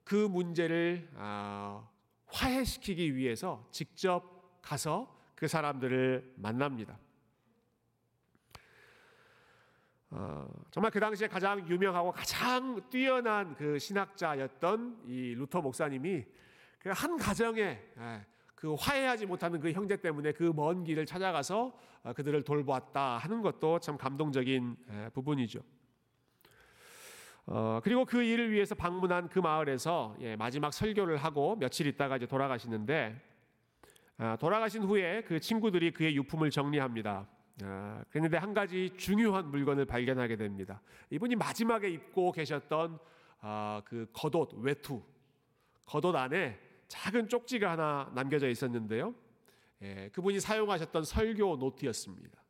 그 0.04 0.16
문제를 0.16 1.10
아, 1.16 1.86
화해시키기 2.28 3.16
위해서 3.16 3.68
직접 3.72 4.62
가서 4.62 5.14
그 5.36 5.48
사람들을 5.48 6.36
만납니다. 6.38 6.98
어, 10.10 10.48
정말 10.72 10.92
그 10.92 11.02
당시에 11.02 11.28
가장 11.28 11.68
유명하고 11.68 12.14
가장 12.14 12.90
뛰어난 12.90 13.54
그 13.56 13.78
신학자였던 13.78 15.04
이 15.06 15.36
루터 15.36 15.62
목사님이 15.62 16.24
그 16.24 16.38
한 16.86 17.18
가정에 17.18 17.62
예, 17.98 18.26
그 18.56 18.74
화해하지 18.76 19.26
못하는 19.26 19.60
그 19.60 19.72
형제 19.72 19.98
때문에 19.98 20.32
그 20.32 20.54
먼 20.54 20.84
길을 20.84 21.06
찾아가서 21.06 21.78
어, 22.04 22.14
그들을 22.14 22.42
돌보았다 22.44 23.18
하는 23.18 23.42
것도 23.42 23.80
참 23.80 23.98
감동적인 23.98 24.78
부분이죠. 25.14 25.60
어, 27.50 27.80
그리고 27.84 28.04
그 28.06 28.22
일을 28.22 28.52
위해서 28.52 28.76
방문한 28.76 29.30
그 29.30 29.40
마을에서 29.40 30.16
예, 30.20 30.36
마지막 30.36 30.74
설교를 30.74 31.18
하고 31.18 31.56
며칠 31.56 31.88
있다가 31.88 32.18
이제 32.18 32.26
돌아가시는데 32.26 33.22
아, 34.18 34.36
돌아가신 34.36 34.84
후에 34.84 35.22
그 35.24 35.40
친구들이 35.40 35.92
그의 35.92 36.16
유품을 36.16 36.50
정리합니다. 36.50 37.28
아, 37.64 38.04
그런데 38.10 38.38
한 38.38 38.54
가지 38.54 38.92
중요한 38.98 39.50
물건을 39.50 39.86
발견하게 39.86 40.36
됩니다. 40.36 40.82
이분이 41.10 41.36
마지막에 41.36 41.90
입고 41.90 42.32
계셨던 42.32 43.00
아, 43.42 43.82
그 43.86 44.08
겉옷 44.14 44.56
외투 44.56 45.02
겉옷 45.86 46.16
안에 46.16 46.60
작은 46.88 47.28
쪽지가 47.28 47.72
하나 47.72 48.12
남겨져 48.16 48.48
있었는데요. 48.50 49.14
예, 49.82 50.10
그분이 50.14 50.40
사용하셨던 50.40 51.04
설교 51.04 51.58
노트였습니다. 51.58 52.44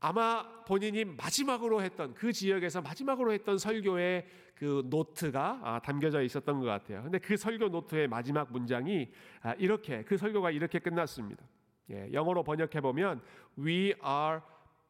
아마 0.00 0.64
본인이 0.64 1.04
마지막으로 1.04 1.82
했던 1.82 2.14
그 2.14 2.32
지역에서 2.32 2.80
마지막으로 2.82 3.32
했던 3.32 3.58
설교의 3.58 4.26
그 4.54 4.84
노트가 4.86 5.60
아, 5.62 5.80
담겨져 5.80 6.22
있었던 6.22 6.60
것 6.60 6.66
같아요. 6.66 7.02
근데 7.02 7.18
그 7.18 7.36
설교 7.36 7.68
노트의 7.68 8.08
마지막 8.08 8.52
문장이 8.52 9.10
아, 9.42 9.54
이렇게 9.54 10.04
그 10.04 10.16
설교가 10.16 10.50
이렇게 10.50 10.78
끝났습니다. 10.78 11.44
예, 11.90 12.12
영어로 12.12 12.44
번역해 12.44 12.80
보면 12.80 13.22
We 13.58 13.94
are 14.04 14.40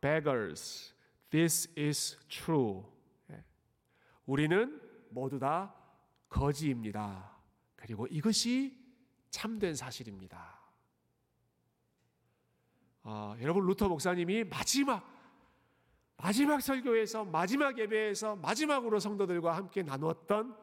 beggars. 0.00 0.94
This 1.30 1.72
is 1.78 2.18
true. 2.28 2.82
예, 3.30 3.42
우리는 4.26 4.80
모두 5.10 5.38
다 5.38 5.74
거지입니다. 6.28 7.37
그리고 7.78 8.06
이것이 8.08 8.76
참된 9.30 9.74
사실입니다. 9.74 10.58
아, 13.04 13.36
여러분 13.40 13.64
루터 13.66 13.88
목사님이 13.88 14.44
마지막 14.44 15.16
마지막 16.16 16.60
설교에서 16.60 17.24
마지막 17.24 17.78
예배에서 17.78 18.36
마지막으로 18.36 18.98
성도들과 18.98 19.56
함께 19.56 19.84
나누었던 19.84 20.56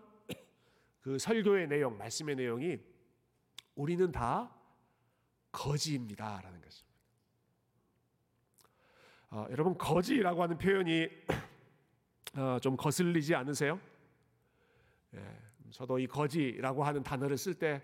그 1.00 1.17
설교의 1.17 1.67
내용, 1.67 1.98
말씀의 1.98 2.36
내용이 2.36 2.77
우리는 3.75 4.12
다 4.12 4.53
거지입니다라는 5.53 6.62
것입니다. 6.62 6.95
어, 9.29 9.48
여러분 9.50 9.77
거지라고 9.77 10.43
하는 10.43 10.57
표현이 10.57 11.07
어, 12.36 12.60
좀 12.62 12.75
거슬리지 12.75 13.34
않으세요? 13.34 13.79
예, 15.13 15.45
저도 15.75 16.00
이 16.00 16.08
거지라고 16.08 16.86
하는 16.86 17.03
단어를 17.03 17.38
쓸 17.38 17.53
때 17.53 17.84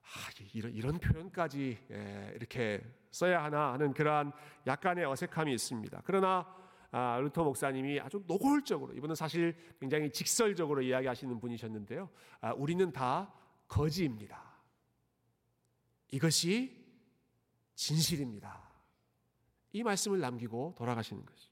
아, 0.00 0.44
이런, 0.54 0.72
이런 0.72 0.98
표현까지 0.98 1.78
예, 1.90 2.32
이렇게 2.34 2.82
써야 3.10 3.44
하나 3.44 3.74
하는 3.74 3.92
그러한 3.92 4.32
약간의 4.66 5.04
어색함이 5.04 5.52
있습니다. 5.52 6.00
그러나 6.06 6.46
아, 6.90 7.18
루터 7.20 7.44
목사님이 7.44 8.00
아주 8.00 8.24
노골적으로 8.26 8.94
이분은 8.94 9.14
사실 9.14 9.54
굉장히 9.78 10.10
직설적으로 10.10 10.80
이야기하시는 10.80 11.38
분이셨는데요. 11.38 12.08
아, 12.40 12.54
우리는 12.54 12.90
다 12.90 13.30
거지입니다. 13.68 14.42
이것이 16.12 16.82
진실입니다. 17.74 18.70
이 19.72 19.82
말씀을 19.82 20.18
남기고 20.18 20.76
돌아가시는 20.78 21.26
것이. 21.26 21.51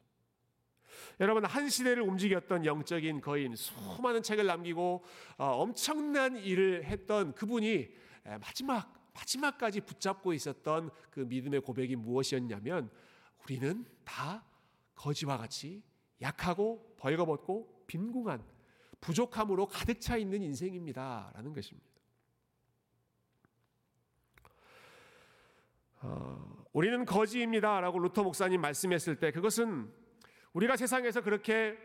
여러분 1.21 1.45
한 1.45 1.69
시대를 1.69 2.02
움직였던 2.02 2.64
영적인 2.64 3.21
거인 3.21 3.57
수많은 3.57 4.23
책을 4.23 4.47
남기고 4.47 5.04
어, 5.38 5.45
엄청난 5.45 6.37
일을 6.37 6.85
했던 6.85 7.35
그분이 7.35 7.88
마지막 8.40 9.00
마지막까지 9.14 9.80
붙잡고 9.80 10.33
있었던 10.33 10.90
그 11.11 11.21
믿음의 11.21 11.61
고백이 11.62 11.97
무엇이었냐면 11.97 12.90
우리는 13.45 13.85
다 14.04 14.45
거지와 14.95 15.37
같이 15.37 15.83
약하고 16.21 16.95
벌거벗고 16.99 17.85
빈궁한 17.87 18.45
부족함으로 19.00 19.66
가득 19.66 20.00
차 20.00 20.16
있는 20.16 20.42
인생입니다라는 20.42 21.54
것입니다. 21.54 21.88
어, 26.03 26.64
우리는 26.72 27.05
거지입니다라고 27.05 27.98
루터 27.98 28.22
목사님 28.22 28.61
말씀했을 28.61 29.18
때 29.18 29.33
그것은 29.33 29.92
우리가 30.53 30.77
세상에서 30.77 31.21
그렇게 31.23 31.77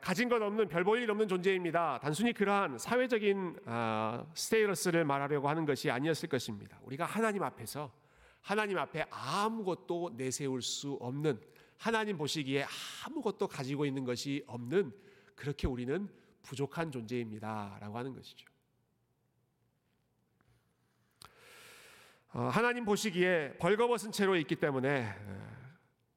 가진 0.00 0.28
것 0.28 0.40
없는 0.40 0.68
별 0.68 0.84
볼 0.84 1.00
일 1.02 1.10
없는 1.10 1.26
존재입니다. 1.26 1.98
단순히 2.00 2.32
그러한 2.32 2.78
사회적인 2.78 3.58
아, 3.66 4.24
스테이러스를 4.34 5.04
말하려고 5.04 5.48
하는 5.48 5.64
것이 5.64 5.90
아니었을 5.90 6.28
것입니다. 6.28 6.78
우리가 6.82 7.04
하나님 7.06 7.42
앞에서 7.42 7.92
하나님 8.40 8.78
앞에 8.78 9.06
아무것도 9.10 10.12
내세울 10.16 10.62
수 10.62 10.92
없는 11.00 11.40
하나님 11.78 12.16
보시기에 12.16 12.66
아무것도 13.04 13.48
가지고 13.48 13.84
있는 13.84 14.04
것이 14.04 14.44
없는 14.46 14.92
그렇게 15.34 15.66
우리는 15.66 16.08
부족한 16.42 16.92
존재입니다라고 16.92 17.98
하는 17.98 18.14
것이죠. 18.14 18.46
어, 22.32 22.48
하나님 22.48 22.84
보시기에 22.84 23.56
벌거벗은 23.58 24.12
채로 24.12 24.36
있기 24.36 24.56
때문에 24.56 25.08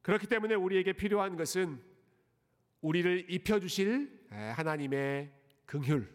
그렇기 0.02 0.26
때문에 0.26 0.54
우리에게 0.54 0.92
필요한 0.92 1.36
것은 1.36 1.82
우리를 2.80 3.26
입혀 3.30 3.58
주실 3.60 4.26
하나님의 4.30 5.32
긍휼, 5.66 6.06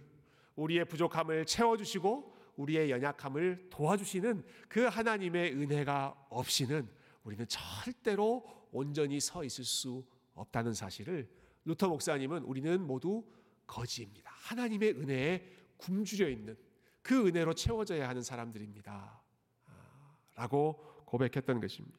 우리의 0.56 0.86
부족함을 0.86 1.46
채워 1.46 1.78
주시고 1.78 2.34
우리의 2.56 2.92
연약함을 2.92 3.70
도와주시는 3.70 4.44
그 4.70 4.86
하나님의 4.86 5.54
은혜가 5.54 6.28
없이는 6.30 6.88
우리는 7.24 7.46
절대로 7.48 8.44
온전히 8.72 9.20
서 9.20 9.44
있을 9.44 9.64
수 9.64 10.06
없다는 10.34 10.74
사실을 10.74 11.30
루터 11.66 11.88
목사님은 11.88 12.44
우리는 12.44 12.86
모두 12.86 13.24
거지입니다. 13.66 14.32
하나님의 14.34 14.92
은혜에 14.92 15.50
굶주려 15.78 16.30
있는 16.30 16.58
그 17.02 17.28
은혜로 17.28 17.54
채워져야 17.54 18.08
하는 18.08 18.22
사람들입니다. 18.22 19.22
아, 19.68 20.16
라고 20.36 21.04
고백했던 21.06 21.60
것입니다. 21.60 21.98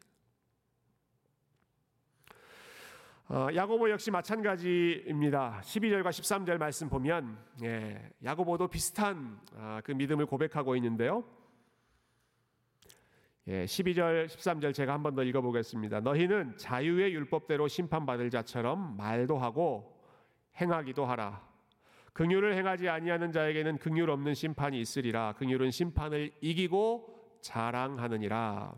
어, 2.30 3.13
야고보 3.30 3.88
역시 3.90 4.10
마찬가지입니다. 4.10 5.60
12절과 5.62 6.08
13절 6.08 6.58
말씀 6.58 6.90
보면 6.90 7.38
예, 7.62 8.10
야고보도 8.22 8.68
비슷한 8.68 9.40
아, 9.56 9.80
그 9.82 9.92
믿음을 9.92 10.26
고백하고 10.26 10.76
있는데요. 10.76 11.24
예, 13.46 13.64
12절 13.64 14.26
13절 14.26 14.74
제가 14.74 14.92
한 14.92 15.02
번 15.02 15.14
더 15.14 15.22
읽어보겠습니다. 15.22 16.00
너희는 16.00 16.58
자유의 16.58 17.14
율법대로 17.14 17.66
심판받을 17.66 18.28
자처럼 18.28 18.96
말도 18.98 19.38
하고 19.38 19.98
행하기도 20.60 21.06
하라. 21.06 21.42
긍휼을 22.12 22.54
행하지 22.54 22.88
아니하는 22.90 23.32
자에게는 23.32 23.78
긍휼 23.78 24.08
없는 24.10 24.34
심판이 24.34 24.78
있으리라. 24.80 25.32
긍휼은 25.32 25.70
심판을 25.70 26.30
이기고 26.42 27.38
자랑하느니라. 27.40 28.74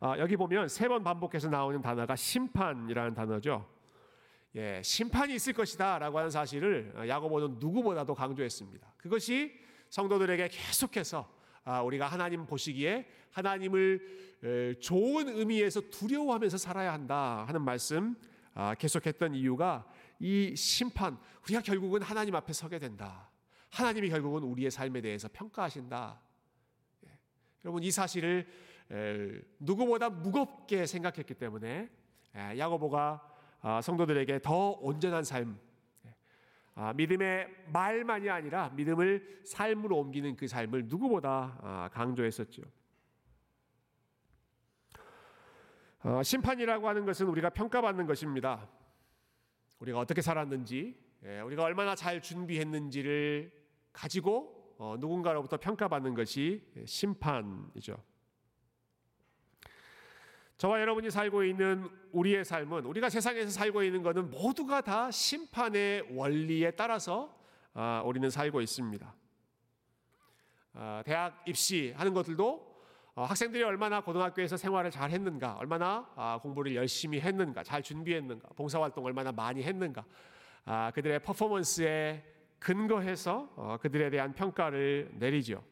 아, 0.00 0.18
여기 0.18 0.36
보면 0.36 0.68
세 0.68 0.88
번 0.88 1.02
반복해서 1.02 1.48
나오는 1.48 1.80
단어가 1.80 2.14
심판이라는 2.16 3.14
단어죠. 3.14 3.66
예, 4.54 4.80
심판이 4.82 5.34
있을 5.34 5.52
것이다라고 5.52 6.18
하는 6.18 6.30
사실을 6.30 6.94
야고보는 7.08 7.58
누구보다도 7.58 8.14
강조했습니다. 8.14 8.94
그것이 8.96 9.52
성도들에게 9.90 10.48
계속해서 10.48 11.28
아, 11.64 11.82
우리가 11.82 12.06
하나님 12.06 12.46
보시기에 12.46 13.06
하나님을 13.32 14.76
좋은 14.80 15.28
의미에서 15.28 15.80
두려워하면서 15.90 16.58
살아야 16.58 16.92
한다 16.92 17.44
하는 17.48 17.62
말씀 17.62 18.14
아, 18.54 18.74
계속했던 18.74 19.34
이유가 19.34 19.86
이 20.20 20.54
심판 20.56 21.18
우리가 21.44 21.60
결국은 21.60 22.02
하나님 22.02 22.34
앞에 22.34 22.52
서게 22.52 22.78
된다. 22.78 23.28
하나님이 23.70 24.08
결국은 24.08 24.42
우리의 24.42 24.70
삶에 24.70 25.00
대해서 25.00 25.28
평가하신다. 25.32 26.20
예, 27.06 27.18
여러분 27.64 27.82
이 27.82 27.90
사실을 27.90 28.46
누구보다 29.58 30.10
무겁게 30.10 30.86
생각했기 30.86 31.34
때문에 31.34 31.90
야고보가 32.34 33.36
아, 33.62 33.80
성도들에게 33.80 34.40
더 34.42 34.72
온전한 34.80 35.24
삶, 35.24 35.58
아, 36.74 36.92
믿음의 36.92 37.48
말만이 37.72 38.30
아니라 38.30 38.68
믿음을 38.70 39.40
삶으로 39.44 39.98
옮기는 39.98 40.36
그 40.36 40.46
삶을 40.46 40.84
누구보다 40.86 41.58
아, 41.62 41.88
강조했었죠. 41.92 42.62
어, 46.04 46.22
심판이라고 46.22 46.86
하는 46.86 47.04
것은 47.06 47.26
우리가 47.26 47.50
평가받는 47.50 48.06
것입니다. 48.06 48.68
우리가 49.80 49.98
어떻게 49.98 50.22
살았는지, 50.22 50.96
우리가 51.44 51.64
얼마나 51.64 51.96
잘 51.96 52.22
준비했는지를 52.22 53.50
가지고 53.92 54.76
어, 54.78 54.94
누군가로부터 54.98 55.56
평가받는 55.56 56.14
것이 56.14 56.62
심판이죠. 56.84 57.96
저와 60.58 60.80
여러분이 60.80 61.10
살고 61.10 61.44
있는 61.44 61.86
우리의 62.12 62.44
삶은 62.44 62.86
우리가 62.86 63.10
세상에서 63.10 63.50
살고 63.50 63.82
있는 63.82 64.02
것은 64.02 64.30
모두가 64.30 64.80
다 64.80 65.10
심판의 65.10 66.06
원리에 66.10 66.70
따라서 66.70 67.36
아, 67.74 68.02
우리는 68.06 68.30
살고 68.30 68.62
있습니다. 68.62 69.14
아, 70.72 71.02
대학 71.04 71.42
입시하는 71.46 72.14
것들도 72.14 72.76
어, 73.16 73.24
학생들이 73.24 73.62
얼마나 73.62 74.00
고등학교에서 74.00 74.56
생활을 74.56 74.90
잘 74.90 75.10
했는가, 75.10 75.54
얼마나 75.54 76.06
아, 76.16 76.38
공부를 76.42 76.74
열심히 76.74 77.20
했는가, 77.20 77.62
잘 77.62 77.82
준비했는가, 77.82 78.50
봉사활동 78.56 79.04
얼마나 79.04 79.32
많이 79.32 79.62
했는가, 79.62 80.04
아, 80.64 80.90
그들의 80.94 81.20
퍼포먼스에 81.20 82.22
근거해서 82.58 83.50
어, 83.56 83.76
그들에 83.80 84.10
대한 84.10 84.34
평가를 84.34 85.12
내리죠. 85.14 85.62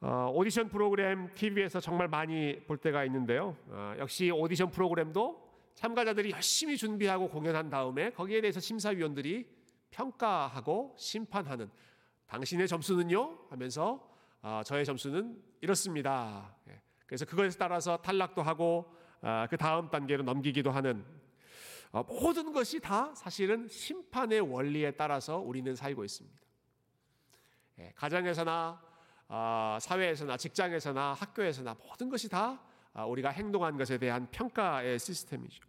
어, 0.00 0.30
오디션 0.32 0.68
프로그램 0.68 1.28
TV에서 1.34 1.80
정말 1.80 2.06
많이 2.06 2.60
볼 2.66 2.76
때가 2.76 3.04
있는데요. 3.06 3.56
어, 3.66 3.94
역시 3.98 4.30
오디션 4.30 4.70
프로그램도 4.70 5.48
참가자들이 5.74 6.30
열심히 6.30 6.76
준비하고 6.76 7.28
공연한 7.28 7.68
다음에 7.68 8.10
거기에 8.10 8.40
대해서 8.40 8.60
심사위원들이 8.60 9.48
평가하고 9.90 10.94
심판하는 10.96 11.68
당신의 12.26 12.68
점수는요 12.68 13.38
하면서 13.50 14.08
어, 14.40 14.62
저의 14.64 14.84
점수는 14.84 15.42
이렇습니다. 15.60 16.54
예. 16.68 16.80
그래서 17.06 17.24
그것에 17.24 17.58
따라서 17.58 17.96
탈락도 17.96 18.42
하고 18.42 18.94
어, 19.20 19.46
그 19.50 19.56
다음 19.56 19.90
단계로 19.90 20.22
넘기기도 20.22 20.70
하는 20.70 21.04
어, 21.90 22.04
모든 22.04 22.52
것이 22.52 22.78
다 22.78 23.12
사실은 23.16 23.66
심판의 23.66 24.40
원리에 24.42 24.92
따라서 24.92 25.38
우리는 25.38 25.74
살고 25.74 26.04
있습니다. 26.04 26.38
예, 27.80 27.92
가정에서나 27.96 28.80
어, 28.82 28.87
사회에서나 29.80 30.36
직장에서나 30.36 31.12
학교에서나 31.12 31.74
모든 31.74 32.08
것이 32.08 32.28
다 32.28 32.60
어, 32.94 33.06
우리가 33.06 33.30
행동한 33.30 33.76
것에 33.76 33.98
대한 33.98 34.30
평가의 34.30 34.98
시스템이죠. 34.98 35.62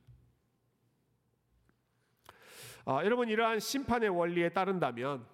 어, 2.86 3.02
여러분 3.04 3.30
이러한 3.30 3.60
심판의 3.60 4.10
원리에 4.10 4.50
따른다면 4.50 5.28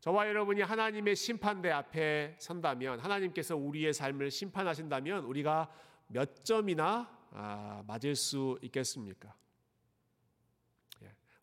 저와 0.00 0.28
여러분이 0.28 0.62
하나님의 0.62 1.16
심판대 1.16 1.70
앞에 1.70 2.36
선다면 2.38 3.00
하나님께서 3.00 3.56
우리의 3.56 3.92
삶을 3.92 4.30
심판하신다면 4.30 5.24
우리가 5.24 5.70
몇 6.08 6.44
점이나 6.44 7.10
아, 7.32 7.82
맞을 7.86 8.14
수 8.14 8.58
있겠습니까? 8.62 9.34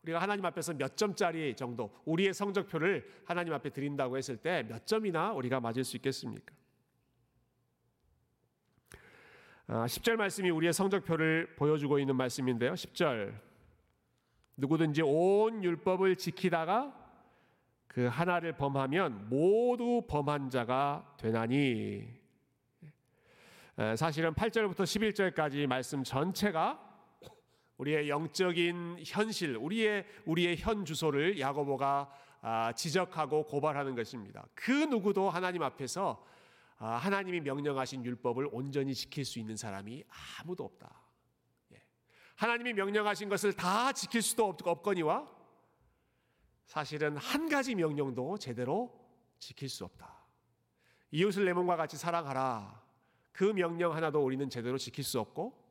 예. 0.04 0.10
우리가 0.10 0.20
하나님 0.20 0.44
앞에서 0.44 0.74
몇 0.74 0.96
점짜리 0.96 1.54
정도 1.54 1.94
우리의 2.04 2.34
성적표를 2.34 3.08
하나님 3.24 3.52
앞에 3.54 3.70
드린다고 3.70 4.16
했을 4.16 4.36
때 4.36 4.62
몇 4.62 4.86
점이나 4.86 5.32
우리가 5.32 5.60
맞을 5.60 5.84
수 5.84 5.96
있겠습니까? 5.96 6.54
10절 9.66 10.12
아, 10.12 10.16
말씀이 10.16 10.50
우리의 10.50 10.72
성적표를 10.72 11.56
보여주고 11.56 11.98
있는 11.98 12.16
말씀인데요. 12.16 12.74
10절 12.74 13.34
누구든지 14.56 15.02
온 15.02 15.64
율법을 15.64 16.16
지키다가 16.16 16.94
그 17.86 18.06
하나를 18.06 18.56
범하면 18.56 19.28
모두 19.28 20.02
범한 20.06 20.50
자가 20.50 21.14
되나니 21.16 22.08
사실은 23.96 24.34
8절부터 24.34 24.80
11절까지 24.80 25.66
말씀 25.66 26.04
전체가 26.04 26.93
우리의 27.78 28.08
영적인 28.08 29.02
현실, 29.04 29.56
우리의 29.56 30.06
우리의 30.26 30.56
현 30.58 30.84
주소를 30.84 31.40
야고보가 31.40 32.10
아, 32.40 32.72
지적하고 32.72 33.46
고발하는 33.46 33.94
것입니다. 33.94 34.46
그 34.54 34.70
누구도 34.70 35.30
하나님 35.30 35.62
앞에서 35.62 36.24
아, 36.76 36.96
하나님이 36.96 37.40
명령하신 37.40 38.04
율법을 38.04 38.50
온전히 38.52 38.94
지킬 38.94 39.24
수 39.24 39.38
있는 39.38 39.56
사람이 39.56 40.04
아무도 40.38 40.64
없다. 40.64 41.00
예. 41.72 41.82
하나님이 42.36 42.74
명령하신 42.74 43.28
것을 43.28 43.54
다 43.54 43.92
지킬 43.92 44.20
수도 44.22 44.54
없거니와 44.62 45.26
사실은 46.66 47.16
한 47.16 47.48
가지 47.48 47.74
명령도 47.74 48.38
제대로 48.38 48.92
지킬 49.38 49.68
수 49.68 49.84
없다. 49.84 50.24
이웃을 51.12 51.44
내 51.44 51.52
몸과 51.52 51.76
같이 51.76 51.96
사랑하라. 51.96 52.82
그 53.32 53.44
명령 53.44 53.94
하나도 53.94 54.24
우리는 54.24 54.48
제대로 54.50 54.78
지킬 54.78 55.04
수 55.04 55.20
없고, 55.20 55.63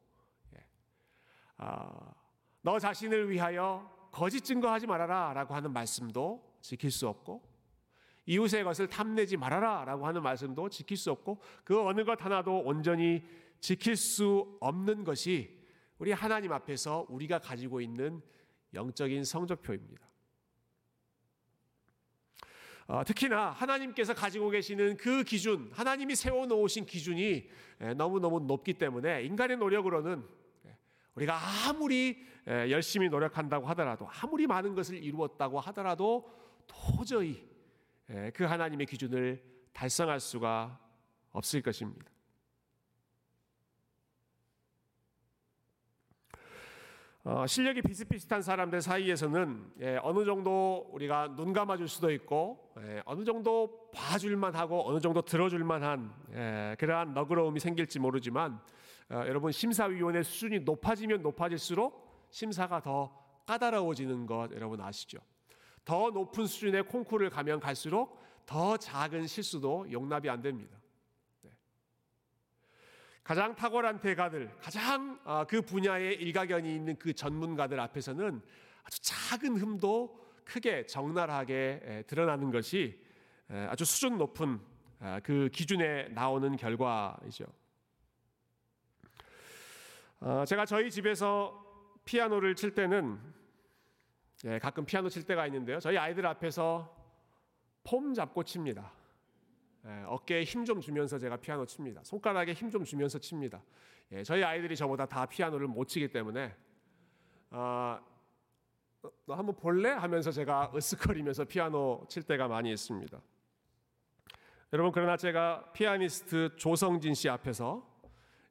너 2.62 2.80
자신을 2.80 3.30
위하여 3.30 3.92
거짓 4.12 4.42
증거하지 4.42 4.88
말아라 4.88 5.34
라고 5.34 5.54
하는 5.54 5.72
말씀도 5.74 6.58
지킬 6.62 6.92
수 6.92 7.08
없고, 7.08 7.42
이웃의 8.26 8.64
것을 8.64 8.88
탐내지 8.88 9.38
말아라 9.38 9.84
라고 9.86 10.08
하는 10.08 10.24
말씀도 10.24 10.70
지킬 10.70 10.98
수 10.98 11.12
없고, 11.12 11.42
그 11.64 11.82
어느 11.82 12.06
것 12.06 12.24
하나도 12.24 12.60
온전히 12.60 13.24
지킬 13.60 13.96
수 13.96 14.58
없는 14.62 15.04
것이 15.04 15.62
우리 15.98 16.12
하나님 16.12 16.52
앞에서 16.52 17.06
우리가 17.10 17.40
가지고 17.40 17.82
있는 17.82 18.22
영적인 18.74 19.24
성적표입니다. 19.24 20.08
어, 22.88 23.04
특히나 23.06 23.52
하나님께서 23.52 24.14
가지고 24.14 24.50
계시는 24.50 24.98
그 24.98 25.24
기준, 25.24 25.72
하나님이 25.74 26.16
세워 26.16 26.46
놓으신 26.46 26.86
기준이 26.86 27.50
너무너무 27.96 28.42
높기 28.42 28.74
때문에 28.74 29.24
인간의 29.24 29.58
노력으로는 29.58 30.28
우리가 31.16 31.38
아무리 31.68 32.26
열심히 32.48 33.10
노력한다고 33.10 33.68
하더라도 33.68 34.08
아무리 34.22 34.48
많은 34.48 34.76
것을 34.76 35.04
이루었다고 35.04 35.60
하더라도 35.60 36.30
도저히 36.68 37.48
그 38.34 38.44
하나님의 38.44 38.86
기준을 38.86 39.44
달성할 39.74 40.20
수가 40.20 40.80
없을 41.32 41.62
것입니다. 41.62 42.14
어, 47.26 47.48
실력이 47.48 47.82
비슷비슷한 47.84 48.42
사람들 48.42 48.82
사이에서는 48.82 49.72
예, 49.80 49.98
어느 50.04 50.26
정도 50.26 50.90
우리가 50.92 51.34
눈 51.38 51.54
감아줄 51.54 51.88
수도 51.88 52.12
있고 52.12 52.74
예, 52.80 53.02
어느 53.06 53.24
정도 53.24 53.90
봐줄만 53.94 54.56
하고 54.56 54.86
어느 54.90 55.00
정도 55.00 55.22
들어줄만한 55.22 56.14
예, 56.34 56.76
그러한 56.78 57.14
너그러움이 57.14 57.62
생길지 57.62 58.00
모르지만 58.00 58.56
어, 58.56 58.60
여러분 59.10 59.52
심사위원의 59.52 60.24
수준이 60.24 60.60
높아지면 60.60 61.22
높아질수록 61.22 62.28
심사가 62.30 62.82
더 62.82 63.16
까다로워지는 63.46 64.26
것 64.26 64.52
여러분 64.54 64.82
아시죠? 64.82 65.20
더 65.86 66.10
높은 66.10 66.46
수준의 66.46 66.84
콩쿠르를 66.88 67.30
가면 67.30 67.60
갈수록 67.60 68.22
더 68.46 68.78
작은 68.78 69.28
실수도 69.28 69.86
용납이 69.92 70.30
안 70.30 70.42
됩니다. 70.42 70.78
가장 73.24 73.56
탁월한 73.56 74.02
대가들, 74.02 74.54
가장 74.60 75.18
아, 75.24 75.46
그 75.46 75.62
분야에 75.62 76.12
일가견이 76.12 76.76
있는 76.76 76.98
그 77.00 77.14
전문가들 77.14 77.80
앞에서는 77.80 78.42
아주 78.84 79.02
작은 79.02 79.56
흠도 79.56 80.22
크게 80.44 80.86
적나라하게 80.88 82.04
드러나는 82.08 82.52
것이 82.52 83.02
아주 83.48 83.86
수준 83.86 84.18
높은 84.18 84.60
아, 85.00 85.22
그 85.24 85.50
기준에 85.54 86.10
나오는 86.10 86.56
결과이죠. 86.58 87.46
어, 90.26 90.46
제가 90.46 90.66
저희 90.66 90.90
집에서 90.90 91.62
피아노를 92.06 92.56
칠 92.56 92.74
때는 92.74 93.20
예, 94.46 94.58
가끔 94.58 94.86
피아노 94.86 95.10
칠 95.10 95.26
때가 95.26 95.46
있는데요. 95.48 95.82
저희 95.82 95.98
아이들 95.98 96.26
앞에서 96.26 96.96
폼 97.84 98.14
잡고 98.14 98.44
칩니다. 98.46 98.90
예, 99.86 100.04
어깨에 100.08 100.46
힘 100.46 100.64
좀 100.64 100.80
주면서 100.80 101.18
제가 101.20 101.36
피아노 101.36 101.66
칩니다. 101.66 102.06
손가락에 102.06 102.54
힘 102.54 102.72
좀 102.72 102.86
주면서 102.86 103.20
칩니다. 103.20 103.62
예, 104.14 104.24
저희 104.24 104.42
아이들이 104.46 104.78
저보다 104.78 105.06
다 105.06 105.26
피아노를 105.26 105.68
못 105.68 105.90
치기 105.90 106.08
때문에 106.08 106.56
어, 107.50 108.00
너 109.26 109.36
한번 109.36 109.58
볼래? 109.58 109.90
하면서 109.90 110.32
제가 110.32 110.72
으쓱거리면서 110.74 111.46
피아노 111.50 112.06
칠 112.08 112.24
때가 112.24 112.48
많이 112.48 112.72
있습니다. 112.72 113.22
여러분 114.72 114.94
그러나 114.94 115.18
제가 115.18 115.74
피아니스트 115.74 116.56
조성진 116.56 117.14
씨 117.14 117.28
앞에서 117.28 117.92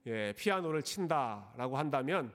예, 0.06 0.32
피아노를 0.36 0.82
친다라고 0.82 1.78
한다면 1.78 2.32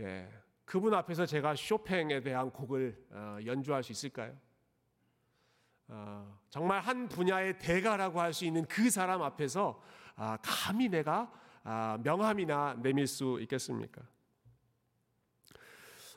예, 0.00 0.28
그분 0.64 0.92
앞에서 0.94 1.24
제가 1.24 1.54
쇼팽에 1.54 2.20
대한 2.20 2.50
곡을 2.50 3.06
어, 3.10 3.38
연주할 3.44 3.82
수 3.82 3.92
있을까요? 3.92 4.36
어, 5.88 6.38
정말 6.50 6.80
한 6.80 7.08
분야의 7.08 7.58
대가라고 7.58 8.20
할 8.20 8.32
수 8.32 8.44
있는 8.44 8.64
그 8.66 8.90
사람 8.90 9.22
앞에서 9.22 9.82
아, 10.16 10.36
감히 10.42 10.88
내가 10.88 11.32
아, 11.62 11.98
명함이나 12.02 12.76
내밀 12.82 13.06
수 13.06 13.38
있겠습니까? 13.40 14.02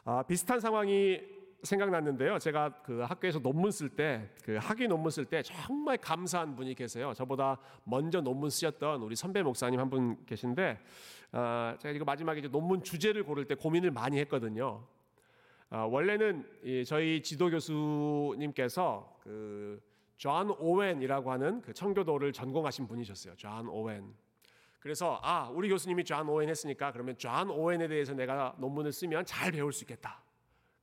아, 0.03 0.23
비슷한 0.23 0.59
상황이 0.59 1.36
생각났는데요. 1.63 2.39
제가 2.39 2.81
그 2.83 3.01
학교에서 3.01 3.39
논문 3.39 3.71
쓸 3.71 3.89
때, 3.89 4.29
그 4.43 4.57
학위 4.57 4.87
논문 4.87 5.11
쓸 5.11 5.25
때 5.25 5.41
정말 5.41 5.97
감사한 5.97 6.55
분이 6.55 6.75
계세요. 6.75 7.13
저보다 7.15 7.57
먼저 7.83 8.21
논문 8.21 8.49
쓰셨던 8.49 9.01
우리 9.01 9.15
선배 9.15 9.41
목사님 9.43 9.79
한 9.79 9.89
분 9.89 10.23
계신데, 10.25 10.79
어, 11.33 11.75
제가 11.79 11.93
이거 11.93 12.05
마지막에 12.05 12.39
이제 12.39 12.47
논문 12.47 12.83
주제를 12.83 13.23
고를 13.23 13.45
때 13.45 13.55
고민을 13.55 13.91
많이 13.91 14.19
했거든요. 14.19 14.85
어, 15.69 15.87
원래는 15.91 16.45
저희 16.85 17.21
지도 17.21 17.49
교수님께서 17.49 19.17
그 19.21 19.81
존 20.17 20.49
오웬이라고 20.49 21.31
하는 21.31 21.61
그 21.61 21.73
청교도를 21.73 22.33
전공하신 22.33 22.87
분이셨어요. 22.87 23.35
존 23.35 23.67
오웬. 23.69 24.03
그래서 24.79 25.19
아 25.21 25.47
우리 25.53 25.69
교수님이 25.69 26.03
존 26.03 26.27
오웬 26.27 26.49
했으니까 26.49 26.91
그러면 26.91 27.15
존 27.17 27.51
오웬에 27.51 27.87
대해서 27.87 28.13
내가 28.15 28.55
논문을 28.57 28.91
쓰면 28.91 29.25
잘 29.25 29.51
배울 29.51 29.71
수 29.71 29.83
있겠다. 29.83 30.19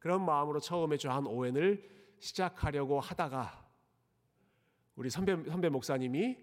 그런 0.05 0.23
마음으로 0.23 0.61
처음에 0.61 0.99
존 0.99 1.27
오웬을 1.27 1.83
시작하려고 2.19 3.01
하다가 3.01 3.67
우리 4.97 5.09
선배 5.09 5.35
선배 5.49 5.71
목사님이 5.71 6.37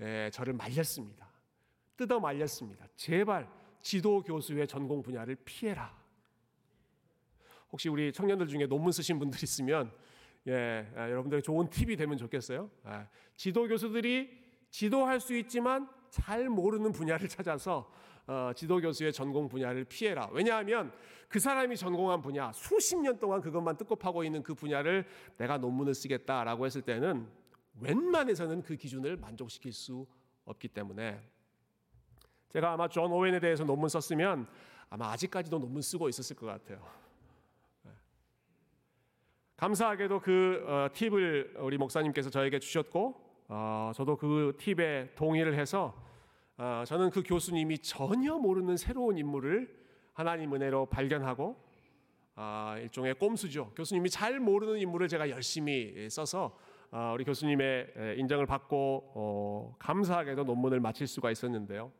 에, 0.00 0.30
저를 0.30 0.54
말렸습니다. 0.54 1.28
뜯어 1.98 2.18
말렸습니다. 2.18 2.86
제발 2.96 3.46
지도 3.82 4.22
교수의 4.22 4.66
전공 4.66 5.02
분야를 5.02 5.36
피해라. 5.44 5.94
혹시 7.70 7.90
우리 7.90 8.10
청년들 8.10 8.48
중에 8.48 8.66
논문 8.66 8.90
쓰신 8.90 9.18
분들 9.18 9.42
있으면 9.42 9.92
예, 10.46 10.90
아, 10.96 11.10
여러분들 11.10 11.42
좋은 11.42 11.68
팁이 11.68 11.96
되면 11.96 12.16
좋겠어요. 12.16 12.70
아, 12.84 13.06
지도 13.36 13.68
교수들이 13.68 14.30
지도할 14.70 15.20
수 15.20 15.36
있지만 15.36 15.90
잘 16.08 16.48
모르는 16.48 16.90
분야를 16.92 17.28
찾아서 17.28 17.92
어, 18.26 18.52
지도 18.54 18.80
교수의 18.80 19.12
전공 19.12 19.48
분야를 19.48 19.84
피해라. 19.84 20.28
왜냐하면 20.32 20.92
그 21.28 21.38
사람이 21.38 21.76
전공한 21.76 22.22
분야 22.22 22.52
수십 22.52 22.96
년 22.96 23.18
동안 23.18 23.40
그것만 23.40 23.76
뜯고 23.76 24.07
파고 24.07 24.24
있는 24.24 24.42
그 24.42 24.54
분야를 24.54 25.06
내가 25.36 25.58
논문을 25.58 25.94
쓰겠다라고 25.94 26.64
했을 26.64 26.82
때는 26.82 27.28
웬만해서는 27.80 28.62
그 28.62 28.76
기준을 28.76 29.16
만족시킬 29.16 29.72
수 29.72 30.06
없기 30.44 30.68
때문에 30.68 31.20
제가 32.50 32.72
아마 32.72 32.88
존 32.88 33.10
오웬에 33.10 33.40
대해서 33.40 33.64
논문 33.64 33.88
썼으면 33.88 34.46
아마 34.88 35.10
아직까지도 35.10 35.58
논문 35.58 35.82
쓰고 35.82 36.08
있었을 36.08 36.36
것 36.36 36.46
같아요. 36.46 36.86
네. 37.82 37.90
감사하게도 39.56 40.20
그 40.20 40.64
어, 40.66 40.88
팁을 40.92 41.56
우리 41.58 41.76
목사님께서 41.78 42.30
저에게 42.30 42.60
주셨고 42.60 43.20
어, 43.48 43.92
저도 43.94 44.16
그 44.16 44.56
팁에 44.58 45.14
동의를 45.16 45.58
해서 45.58 46.00
어, 46.56 46.84
저는 46.86 47.10
그 47.10 47.22
교수님이 47.22 47.78
전혀 47.78 48.36
모르는 48.36 48.76
새로운 48.76 49.18
인물을 49.18 49.76
하나님 50.12 50.54
은혜로 50.54 50.86
발견하고 50.86 51.56
어, 52.36 52.74
일종의 52.78 53.14
꼼수죠. 53.14 53.72
교수님이 53.74 54.08
잘 54.08 54.38
모르는 54.38 54.78
인물을 54.78 55.08
제가 55.08 55.30
열심히 55.30 56.08
써서 56.10 56.56
어, 56.92 57.12
우리 57.14 57.24
교수님의 57.24 58.16
인정을 58.18 58.46
받고 58.46 59.12
어, 59.14 59.76
감사하게도 59.80 60.44
논문을 60.44 60.78
마칠 60.78 61.08
수가 61.08 61.32
있었는데요. 61.32 61.92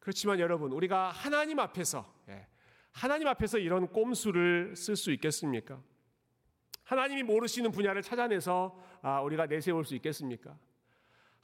그렇지만 0.00 0.40
여러분 0.40 0.72
우리가 0.72 1.10
하나님 1.10 1.60
앞에서 1.60 2.12
예, 2.28 2.46
하나님 2.90 3.28
앞에서 3.28 3.58
이런 3.58 3.86
꼼수를 3.88 4.74
쓸 4.76 4.96
수 4.96 5.12
있겠습니까? 5.12 5.80
하나님이 6.82 7.22
모르시는 7.22 7.70
분야를 7.70 8.02
찾아내서 8.02 8.76
아, 9.02 9.20
우리가 9.22 9.46
내세울 9.46 9.84
수 9.84 9.94
있겠습니까? 9.94 10.58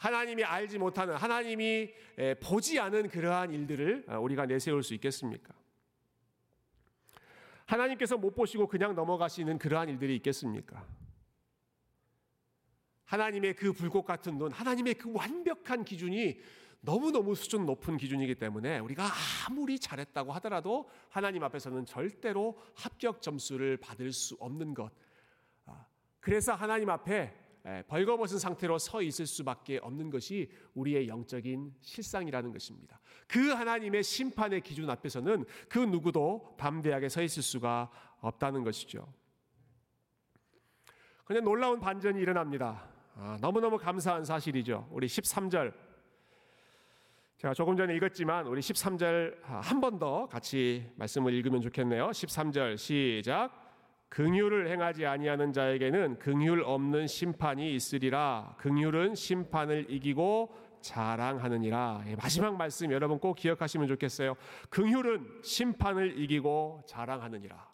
하나님이 0.00 0.44
알지 0.44 0.78
못하는 0.78 1.14
하나님이 1.14 1.92
보지 2.42 2.80
않은 2.80 3.08
그러한 3.08 3.52
일들을 3.52 4.04
아, 4.08 4.18
우리가 4.18 4.46
내세울 4.46 4.82
수 4.82 4.94
있겠습니까? 4.94 5.52
하나님께서 7.66 8.16
못 8.16 8.34
보시고 8.34 8.66
그냥 8.66 8.94
넘어가시는 8.94 9.58
그러한 9.58 9.90
일들이 9.90 10.16
있겠습니까? 10.16 10.86
하나님의 13.04 13.54
그 13.56 13.74
불꽃 13.74 14.04
같은 14.04 14.38
눈, 14.38 14.50
하나님의 14.52 14.94
그 14.94 15.12
완벽한 15.12 15.84
기준이 15.84 16.40
너무너무 16.80 17.34
수준 17.34 17.66
높은 17.66 17.98
기준이기 17.98 18.36
때문에 18.36 18.78
우리가 18.78 19.06
아무리 19.46 19.78
잘했다고 19.78 20.32
하더라도 20.32 20.88
하나님 21.10 21.44
앞에서는 21.44 21.84
절대로 21.84 22.58
합격 22.74 23.20
점수를 23.20 23.76
받을 23.76 24.12
수 24.12 24.34
없는 24.40 24.72
것. 24.72 24.90
아, 25.66 25.84
그래서 26.20 26.54
하나님 26.54 26.88
앞에 26.88 27.14
예, 27.14 27.39
벌거벗은 27.88 28.38
상태로 28.38 28.78
서 28.78 29.02
있을 29.02 29.26
수밖에 29.26 29.78
없는 29.82 30.10
것이 30.10 30.50
우리의 30.74 31.08
영적인 31.08 31.74
실상이라는 31.80 32.52
것입니다. 32.52 33.00
그 33.28 33.50
하나님의 33.50 34.02
심판의 34.02 34.62
기준 34.62 34.88
앞에서는 34.88 35.44
그 35.68 35.78
누구도 35.78 36.54
담대하게 36.58 37.08
서 37.08 37.22
있을 37.22 37.42
수가 37.42 37.90
없다는 38.20 38.64
것이죠. 38.64 39.12
그런데 41.24 41.44
놀라운 41.44 41.80
반전이 41.80 42.20
일어납니다. 42.20 42.88
아, 43.14 43.38
너무너무 43.40 43.78
감사한 43.78 44.24
사실이죠. 44.24 44.88
우리 44.90 45.06
13절. 45.06 45.72
제가 47.36 47.54
조금 47.54 47.76
전에 47.76 47.94
읽었지만 47.96 48.46
우리 48.46 48.60
13절 48.60 49.40
한 49.42 49.80
번 49.80 49.98
더 49.98 50.26
같이 50.26 50.90
말씀을 50.96 51.32
읽으면 51.34 51.60
좋겠네요. 51.62 52.08
13절 52.08 52.76
시작. 52.76 53.59
긍휼을 54.10 54.68
행하지 54.68 55.06
아니하는 55.06 55.52
자에게는 55.52 56.18
긍휼 56.18 56.62
없는 56.64 57.06
심판이 57.06 57.74
있으리라. 57.74 58.56
긍휼은 58.58 59.14
심판을 59.14 59.86
이기고 59.88 60.52
자랑하느니라. 60.80 62.04
예, 62.08 62.16
마지막 62.16 62.56
말씀 62.56 62.90
여러분 62.90 63.20
꼭 63.20 63.34
기억하시면 63.34 63.86
좋겠어요. 63.86 64.34
긍휼은 64.68 65.42
심판을 65.44 66.18
이기고 66.18 66.82
자랑하느니라. 66.86 67.72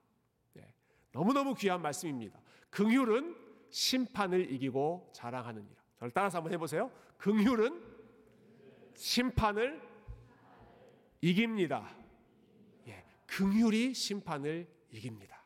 네, 0.53 0.75
너무너무 1.13 1.55
귀한 1.55 1.81
말씀입니다. 1.81 2.39
긍휼은 2.69 3.35
심판을 3.71 4.53
이기고 4.53 5.11
자랑하느니라. 5.15 5.77
저를 5.99 6.11
따라서 6.13 6.39
한번 6.39 6.53
해보세요. 6.53 6.91
긍휼은 7.17 7.83
심판을 8.95 9.81
이깁니다. 11.23 11.89
예, 12.89 13.05
긍휼이 13.27 13.95
심판을 13.95 14.69
이깁니다. 14.91 15.46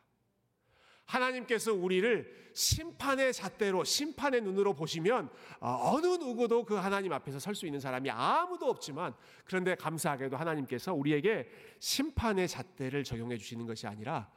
하나님께서 1.11 1.73
우리를 1.73 2.51
심판의 2.53 3.33
잣대로 3.33 3.83
심판의 3.83 4.41
눈으로 4.41 4.73
보시면 4.73 5.29
어, 5.59 5.91
어느 5.93 6.07
누구도 6.07 6.63
그 6.65 6.75
하나님 6.75 7.11
앞에서 7.13 7.39
설 7.39 7.55
수 7.55 7.65
있는 7.65 7.79
사람이 7.79 8.09
아무도 8.09 8.67
없지만 8.67 9.13
그런데 9.45 9.75
감사하게도 9.75 10.37
하나님께서 10.37 10.93
우리에게 10.93 11.49
심판의 11.79 12.47
잣대를 12.47 13.03
적용해 13.03 13.37
주시는 13.37 13.65
것이 13.65 13.87
아니라 13.87 14.31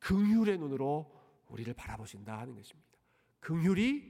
긍휼의 0.00 0.58
눈으로 0.58 1.10
우리를 1.48 1.72
바라보신다 1.74 2.38
하는 2.38 2.54
것입니다. 2.54 2.88
긍휼이 3.40 4.02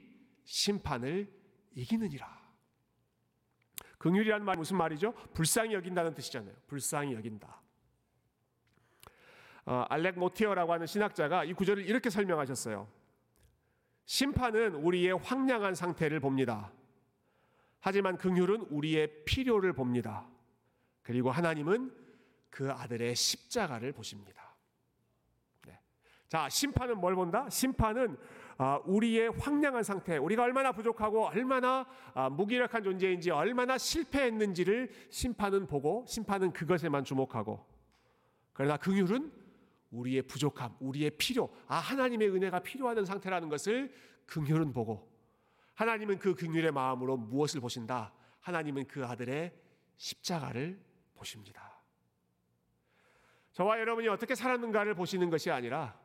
심판을 0.45 1.31
이기느니라. 1.75 2.39
긍휼이라는 3.99 4.45
말 4.45 4.57
무슨 4.57 4.77
말이죠? 4.77 5.13
불쌍히 5.35 5.75
여긴다는 5.75 6.15
뜻이잖아요. 6.15 6.55
불쌍히 6.67 7.13
여긴다. 7.15 7.63
어, 9.69 9.85
알렉 9.91 10.19
모티어라고 10.19 10.73
하는 10.73 10.87
신학자가 10.87 11.45
이 11.45 11.53
구절을 11.53 11.85
이렇게 11.85 12.09
설명하셨어요. 12.09 12.89
심판은 14.07 14.77
우리의 14.77 15.19
황량한 15.19 15.75
상태를 15.75 16.21
봅니다. 16.21 16.73
하지만 17.79 18.17
긍휼은 18.17 18.69
우리의 18.71 19.27
필요를 19.27 19.75
봅니다. 19.75 20.27
그리고 21.03 21.31
하나님은 21.31 21.95
그 22.49 22.73
아들의 22.73 23.15
십자가를 23.15 23.93
보십니다. 23.93 24.57
네. 25.67 25.79
자, 26.29 26.49
심판은 26.49 26.97
뭘 26.97 27.15
본다? 27.15 27.51
심판은 27.51 28.17
아, 28.57 28.81
우리의 28.87 29.33
황량한 29.33 29.83
상태, 29.83 30.17
우리가 30.17 30.45
얼마나 30.45 30.73
부족하고 30.73 31.27
얼마나 31.27 31.87
아, 32.15 32.31
무기력한 32.31 32.83
존재인지, 32.83 33.31
얼마나 33.31 33.77
실패했는지를 33.77 34.91
심판은 35.11 35.67
보고 35.67 36.07
심판은 36.09 36.55
그것에만 36.55 37.05
주목하고 37.05 37.67
그러나 38.55 38.79
긍휼은 38.79 39.38
우리의 39.91 40.23
부족함, 40.23 40.77
우리의 40.81 41.11
필요, 41.13 41.51
아 41.67 41.77
하나님의 41.77 42.29
은혜가 42.31 42.61
필요하던 42.61 43.05
상태라는 43.05 43.49
것을 43.49 43.93
긍휼은 44.27 44.73
보고 44.73 45.11
하나님은 45.75 46.19
그 46.19 46.35
긍휼의 46.35 46.73
마음으로 46.73 47.17
무엇을 47.17 47.61
보신다? 47.61 48.13
하나님은 48.41 48.87
그 48.87 49.05
아들의 49.07 49.53
십자가를 49.97 50.79
보십니다. 51.15 51.83
저와 53.53 53.81
여러분이 53.81 54.09
어떻게 54.09 54.35
살았는가를 54.35 54.95
보시는 54.95 55.31
것이 55.31 55.51
아니라 55.51 55.99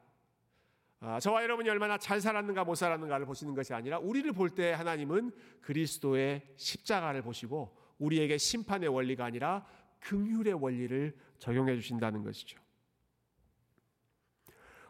아, 0.99 1.19
저와 1.19 1.43
여러분이 1.43 1.69
얼마나 1.69 1.97
잘 1.97 2.21
살았는가 2.21 2.63
못 2.63 2.75
살았는가를 2.75 3.25
보시는 3.25 3.53
것이 3.53 3.73
아니라 3.73 3.99
우리를 3.99 4.31
볼 4.31 4.49
때 4.55 4.71
하나님은 4.71 5.31
그리스도의 5.61 6.53
십자가를 6.55 7.21
보시고 7.21 7.77
우리에게 7.99 8.37
심판의 8.37 8.87
원리가 8.87 9.25
아니라 9.25 9.65
긍휼의 9.99 10.53
원리를 10.53 11.15
적용해 11.39 11.75
주신다는 11.75 12.23
것이죠. 12.23 12.62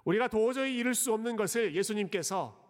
우리가 0.05 0.27
도저히 0.27 0.77
이룰 0.77 0.95
수 0.95 1.13
없는 1.13 1.35
것을 1.35 1.75
예수님께서 1.75 2.61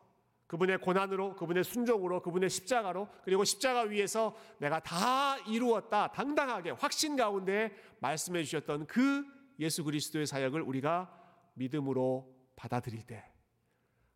그분의 0.48 0.78
고난으로, 0.80 1.36
그분의 1.36 1.63
순종으로, 1.63 2.22
그분의 2.22 2.50
십자가로, 2.50 3.08
그리고 3.24 3.43
십자가 3.43 3.82
위에서 3.82 4.36
내가 4.60 4.80
다 4.80 5.38
이루었다. 5.48 6.12
당당하게 6.12 6.72
확신 6.72 7.15
가운데 7.15 7.76
말씀해 8.00 8.43
주셨던 8.43 8.86
그 8.86 9.26
예수 9.60 9.84
그리스도의 9.84 10.28
사역을 10.28 10.62
우리가 10.62 11.12
믿음으로 11.56 12.36
받아들일 12.56 13.04
때 13.04 13.24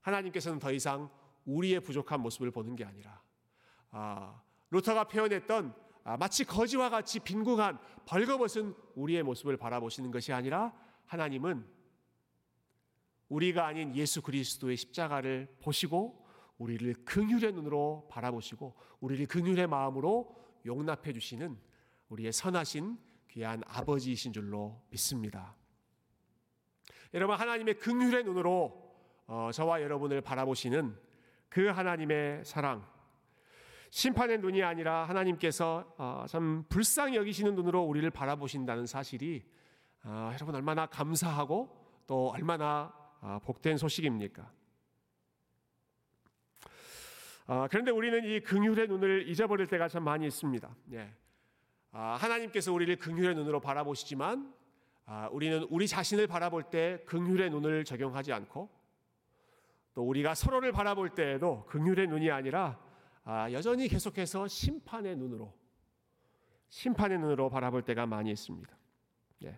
하나님께서는 0.02 0.60
더 0.60 0.72
이상 0.72 1.10
우리의 1.46 1.80
부족한 1.80 2.20
모습을 2.22 2.52
보는 2.52 2.76
게 2.76 2.86
아니라 2.86 3.22
아, 3.90 4.42
루터가 4.70 5.06
표현했던 5.06 5.74
아, 6.04 6.18
마치 6.18 6.46
거지와 6.46 6.90
같이 6.90 7.20
빈궁한 7.20 7.80
벌거벗은 8.06 8.76
우리의 8.96 9.24
모습을 9.24 9.58
바라보시는 9.58 10.12
것이 10.12 10.34
아니라 10.34 10.74
하나님은 11.06 11.77
우리가 13.30 13.66
아닌 13.66 13.96
예수 13.96 14.22
그리스도의 14.22 14.78
십자가를 14.78 15.48
보시고 15.62 16.26
우리를 16.58 16.94
긍휼의 17.06 17.54
눈으로 17.54 18.08
바라보시고 18.10 18.76
우리를 19.00 19.26
긍휼의 19.28 19.68
마음으로 19.68 20.36
용납해 20.66 21.14
주시는 21.14 21.58
우리의 22.10 22.32
선하신 22.32 22.98
귀한 23.30 23.62
아버지이신 23.68 24.34
줄로 24.34 24.82
믿습니다. 24.90 25.56
여러분 27.14 27.36
하나님의 27.36 27.76
긍휼의 27.80 28.24
눈으로 28.24 28.88
어, 29.28 29.50
저와 29.54 29.82
여러분을 29.82 30.22
바라보시는 30.22 30.98
그 31.50 31.68
하나님의 31.68 32.44
사랑 32.46 32.86
심판의 33.90 34.40
눈이 34.40 34.64
아니라 34.64 35.06
하나님께서 35.06 35.94
어, 35.98 36.26
참 36.28 36.66
불쌍히 36.70 37.16
여기시는 37.16 37.56
눈으로 37.56 37.84
우리를 37.84 38.10
바라보신다는 38.10 38.86
사실이 38.86 39.44
어, 40.04 40.32
여러분 40.34 40.56
얼마나 40.56 40.86
감사하고 40.86 42.04
또 42.08 42.30
얼마나 42.30 42.94
아, 42.94 43.07
복된 43.44 43.78
소식입니까? 43.78 44.52
아, 47.50 47.68
그런데 47.72 47.92
우리는 47.92 48.26
이 48.26 48.42
긍휼의 48.42 48.88
눈을 48.88 49.30
잊어버릴 49.30 49.68
때가 49.68 49.88
참 49.88 50.04
많이 50.04 50.28
있습니다. 50.28 50.76
예. 50.92 51.14
아, 51.92 52.18
하나님께서 52.20 52.74
우리를 52.74 52.94
긍휼의 52.98 53.36
눈으로 53.36 53.62
바라보시지만 53.62 54.54
아, 55.06 55.30
우리는 55.32 55.66
우리 55.70 55.88
자신을 55.88 56.28
바라볼 56.28 56.64
때 56.64 57.02
긍휼의 57.06 57.50
눈을 57.50 57.86
적용하지 57.86 58.34
않고 58.34 58.70
또 59.94 60.04
우리가 60.04 60.36
서로를 60.36 60.74
바라볼 60.74 61.16
때에도 61.16 61.66
긍휼의 61.68 62.08
눈이 62.08 62.30
아니라 62.30 62.78
아, 63.24 63.50
여전히 63.54 63.88
계속해서 63.88 64.50
심판의 64.50 65.16
눈으로 65.16 65.54
심판의 66.70 67.18
눈으로 67.20 67.50
바라볼 67.50 67.84
때가 67.84 68.06
많이 68.06 68.30
있습니다. 68.32 68.78
예. 69.46 69.58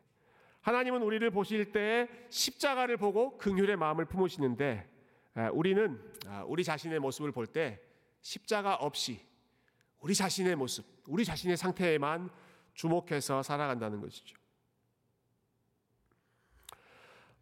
하나님은 0.62 1.02
우리를 1.02 1.30
보실 1.32 1.72
때 1.72 2.08
십자가를 2.30 2.98
보고 2.98 3.38
긍휼의 3.38 3.78
마음을 3.78 4.06
품으시는데 4.06 4.88
아, 5.36 5.50
우리는 5.54 6.00
아, 6.28 6.44
우리 6.48 6.64
자신의 6.64 7.00
모습을 7.00 7.32
볼 7.32 7.48
때 7.48 7.80
십자가 8.22 8.76
없이 8.76 9.26
우리 10.00 10.16
자신의 10.16 10.56
모습, 10.56 10.86
우리 11.08 11.26
자신의 11.26 11.58
상태에만 11.58 12.30
주목해서 12.74 13.44
살아간다는 13.44 14.00
것이죠. 14.02 14.38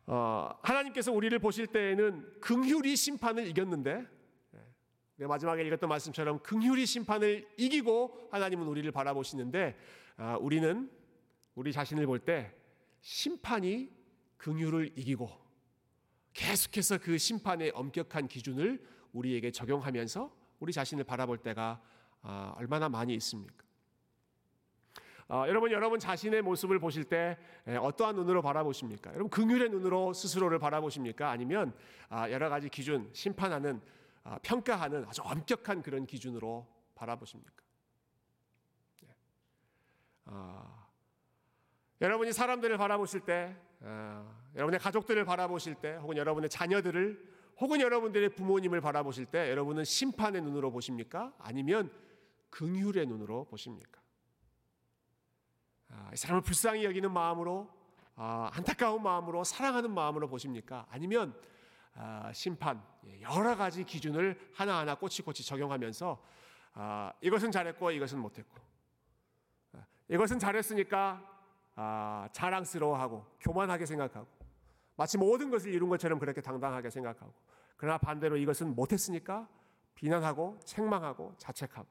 어, 0.08 0.58
하나님께서 0.62 1.12
우리를 1.12 1.38
보실 1.40 1.68
때에는 1.68 2.40
긍휼이 2.40 2.96
심판을 2.96 3.46
이겼는데 3.48 4.08
네, 5.18 5.26
마지막에 5.26 5.64
읽었던 5.64 5.90
말씀처럼 5.90 6.40
긍휼이 6.40 6.86
심판을 6.86 7.48
이기고 7.58 8.30
하나님은 8.32 8.68
우리를 8.68 8.90
바라보시는데 8.92 9.78
아, 10.18 10.38
우리는 10.40 10.90
우리 11.56 11.74
자신을 11.74 12.06
볼때 12.06 12.54
심판이 13.08 13.90
긍휼을 14.36 14.92
이기고 14.98 15.30
계속해서 16.34 16.98
그 16.98 17.18
심판의 17.18 17.72
엄격한 17.74 18.28
기준을 18.28 18.86
우리에게 19.14 19.50
적용하면서 19.50 20.36
우리 20.60 20.74
자신을 20.74 21.06
바라볼 21.06 21.38
때가 21.38 21.82
아, 22.22 22.54
얼마나 22.58 22.90
많이 22.90 23.16
있습니까? 23.16 23.64
어, 25.30 25.46
여러분 25.48 25.72
여러분 25.72 26.00
자신의 26.00 26.42
모습을 26.42 26.80
보실 26.80 27.06
때 27.06 27.38
에, 27.66 27.78
어떠한 27.78 28.18
눈으로 28.18 28.42
바라보십니까? 28.42 29.12
여러분 29.14 29.30
긍휼의 29.30 29.70
눈으로 29.70 30.12
스스로를 30.12 30.60
바라보십니까? 30.60 31.30
아니면 31.30 31.74
아, 32.10 32.30
여러 32.30 32.50
가지 32.50 32.68
기준 32.68 33.10
심판하는 33.14 33.82
아, 34.26 34.38
평가하는 34.40 35.06
아주 35.06 35.22
엄격한 35.24 35.82
그런 35.82 36.06
기준으로 36.06 36.68
바라보십니까? 36.94 37.64
예. 39.06 39.16
아, 42.00 42.06
여러분이 42.06 42.34
사람들을 42.34 42.78
바라보실 42.78 43.22
때, 43.22 43.56
아, 43.84 44.26
여러분의 44.56 44.80
가족들을 44.80 45.24
바라보실 45.26 45.76
때, 45.76 45.96
혹은 45.96 46.18
여러분의 46.18 46.50
자녀들을, 46.50 47.38
혹은 47.60 47.82
여러분들의 47.82 48.30
부모님을 48.30 48.82
바라보실 48.82 49.26
때, 49.26 49.50
여러분은 49.50 49.84
심판의 49.84 50.42
눈으로 50.42 50.72
보십니까? 50.72 51.34
아니면 51.40 51.92
긍휼의 52.50 53.08
눈으로 53.08 53.46
보십니까? 53.46 54.02
아, 55.90 56.10
이 56.14 56.18
사람을 56.18 56.42
불쌍히 56.42 56.84
여기는 56.84 57.12
마음으로 57.12 57.70
아, 58.16 58.50
안타까운 58.54 59.04
마음으로 59.04 59.44
사랑하는 59.44 59.92
마음으로 59.94 60.28
보십니까? 60.28 60.86
아니면 60.90 61.40
아, 61.94 62.32
심판 62.34 62.84
예, 63.06 63.22
여러 63.22 63.56
가지 63.56 63.84
기준을 63.84 64.52
하나하나 64.54 64.96
꼬치꼬치 64.96 65.46
적용하면서 65.46 66.24
아, 66.74 67.14
이것은 67.22 67.52
잘했고 67.52 67.92
이것은 67.92 68.20
못했고 68.20 68.60
아, 69.74 69.86
이것은 70.10 70.40
잘했으니까 70.40 71.37
아, 71.80 72.28
자랑스러워하고 72.32 73.24
교만하게 73.40 73.86
생각하고 73.86 74.28
마치 74.96 75.16
모든 75.16 75.52
것을 75.52 75.72
이룬 75.72 75.90
것처럼 75.90 76.18
그렇게 76.18 76.42
당당하게 76.42 76.90
생각하고 76.90 77.32
그러나 77.78 78.00
반대로 78.00 78.36
이것은 78.36 78.76
못했으니까 78.76 79.48
비난하고 79.94 80.60
책망하고 80.66 81.36
자책하고. 81.38 81.88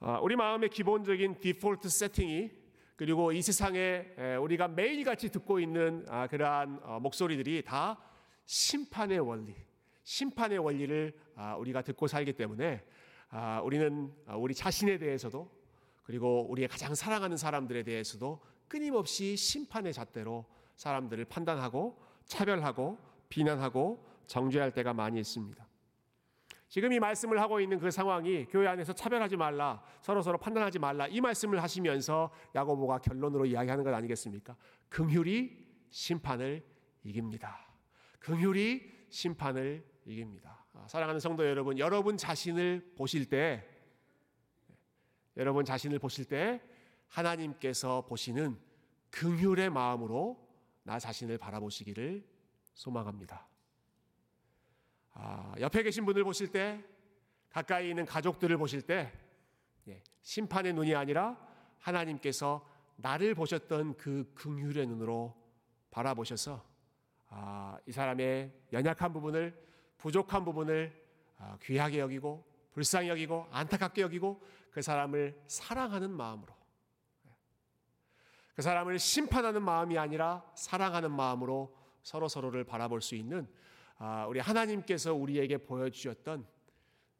아, 0.00 0.18
우리 0.20 0.34
마음의 0.34 0.70
기본적인 0.70 1.40
디폴트 1.40 1.88
세팅이 1.88 2.50
그리고 2.96 3.30
이 3.30 3.40
세상에 3.40 4.36
우리가 4.40 4.66
매일같이 4.66 5.30
듣고 5.30 5.60
있는 5.60 6.04
아, 6.08 6.26
그러한 6.26 6.80
어, 6.82 6.98
목소리들이 7.00 7.62
다 7.62 7.98
심판의 8.46 9.20
원리, 9.20 9.54
심판의 10.02 10.58
원리를 10.58 11.16
아, 11.36 11.54
우리가 11.54 11.82
듣고 11.82 12.08
살기 12.08 12.32
때문에 12.32 12.84
우리는 13.62 14.12
우리 14.36 14.54
자신에 14.54 14.98
대해서도 14.98 15.59
그리고 16.10 16.44
우리의 16.50 16.66
가장 16.66 16.92
사랑하는 16.92 17.36
사람들에 17.36 17.84
대해서도 17.84 18.40
끊임없이 18.66 19.36
심판의 19.36 19.92
잣대로 19.92 20.44
사람들을 20.74 21.24
판단하고 21.26 22.02
차별하고 22.24 22.98
비난하고 23.28 24.04
정죄할 24.26 24.72
때가 24.72 24.92
많이 24.92 25.20
있습니다. 25.20 25.64
지금 26.68 26.92
이 26.92 26.98
말씀을 26.98 27.40
하고 27.40 27.60
있는 27.60 27.78
그 27.78 27.92
상황이 27.92 28.44
교회 28.46 28.66
안에서 28.66 28.92
차별하지 28.92 29.36
말라, 29.36 29.84
서로 30.00 30.20
서로 30.20 30.36
판단하지 30.36 30.80
말라 30.80 31.06
이 31.06 31.20
말씀을 31.20 31.62
하시면서 31.62 32.32
야고보가 32.56 32.98
결론으로 32.98 33.46
이야기하는 33.46 33.84
것 33.84 33.94
아니겠습니까? 33.94 34.56
긍휼이 34.88 35.52
심판을 35.90 36.64
이깁니다. 37.04 37.72
긍휼이 38.18 38.80
심판을 39.10 39.86
이깁니다. 40.06 40.64
아, 40.72 40.88
사랑하는 40.88 41.20
성도 41.20 41.46
여러분, 41.46 41.78
여러분 41.78 42.16
자신을 42.16 42.94
보실 42.96 43.26
때 43.26 43.64
여러분 45.36 45.64
자신을 45.64 45.98
보실 45.98 46.24
때 46.24 46.60
하나님께서 47.08 48.02
보시는 48.06 48.58
긍휼의 49.10 49.70
마음으로 49.70 50.48
나 50.82 50.98
자신을 50.98 51.38
바라보시기를 51.38 52.24
소망합니다. 52.74 53.46
아, 55.12 55.54
옆에 55.60 55.82
계신 55.82 56.04
분을 56.06 56.24
보실 56.24 56.48
때, 56.48 56.82
가까이 57.50 57.90
있는 57.90 58.06
가족들을 58.06 58.56
보실 58.56 58.82
때, 58.82 59.12
예, 59.88 60.02
심판의 60.22 60.72
눈이 60.72 60.94
아니라 60.94 61.36
하나님께서 61.78 62.64
나를 62.96 63.34
보셨던 63.34 63.96
그 63.96 64.32
긍휼의 64.34 64.86
눈으로 64.86 65.34
바라보셔서 65.90 66.64
아, 67.28 67.78
이 67.86 67.92
사람의 67.92 68.52
연약한 68.72 69.12
부분을 69.12 69.56
부족한 69.98 70.44
부분을 70.44 70.92
아, 71.38 71.56
귀하게 71.62 72.00
여기고 72.00 72.44
불쌍히 72.72 73.08
여기고 73.08 73.46
안타깝게 73.50 74.02
여기고 74.02 74.40
그 74.70 74.82
사람을 74.82 75.40
사랑하는 75.46 76.10
마음으로 76.10 76.54
예, 77.26 77.30
그 78.54 78.62
사람을 78.62 78.98
심판하는 78.98 79.62
마음이 79.62 79.98
아니라 79.98 80.44
사랑하는 80.54 81.10
마음으로 81.10 81.76
서로 82.02 82.28
서로를 82.28 82.64
바라볼 82.64 83.00
수 83.00 83.14
있는 83.14 83.48
아, 83.98 84.26
우리 84.26 84.40
하나님께서 84.40 85.14
우리에게 85.14 85.58
보여주셨던 85.58 86.46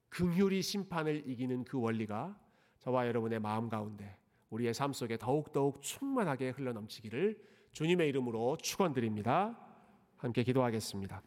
긍휼이 0.09 0.63
심판을 0.63 1.29
이기는 1.29 1.65
그 1.65 1.81
원리가 1.81 2.39
저와 2.79 3.07
여러분의 3.07 3.39
마음 3.39 3.69
가운데 3.69 4.17
우리의 4.51 4.75
삶 4.75 4.93
속에 4.93 5.17
더욱더욱 5.17 5.83
충만하게 5.83 6.51
흘러넘치기를 6.51 7.39
주님의 7.73 8.09
이름으로 8.09 8.57
축원드립니다. 8.57 9.59
함께 10.17 10.43
기도하겠습니다. 10.43 11.23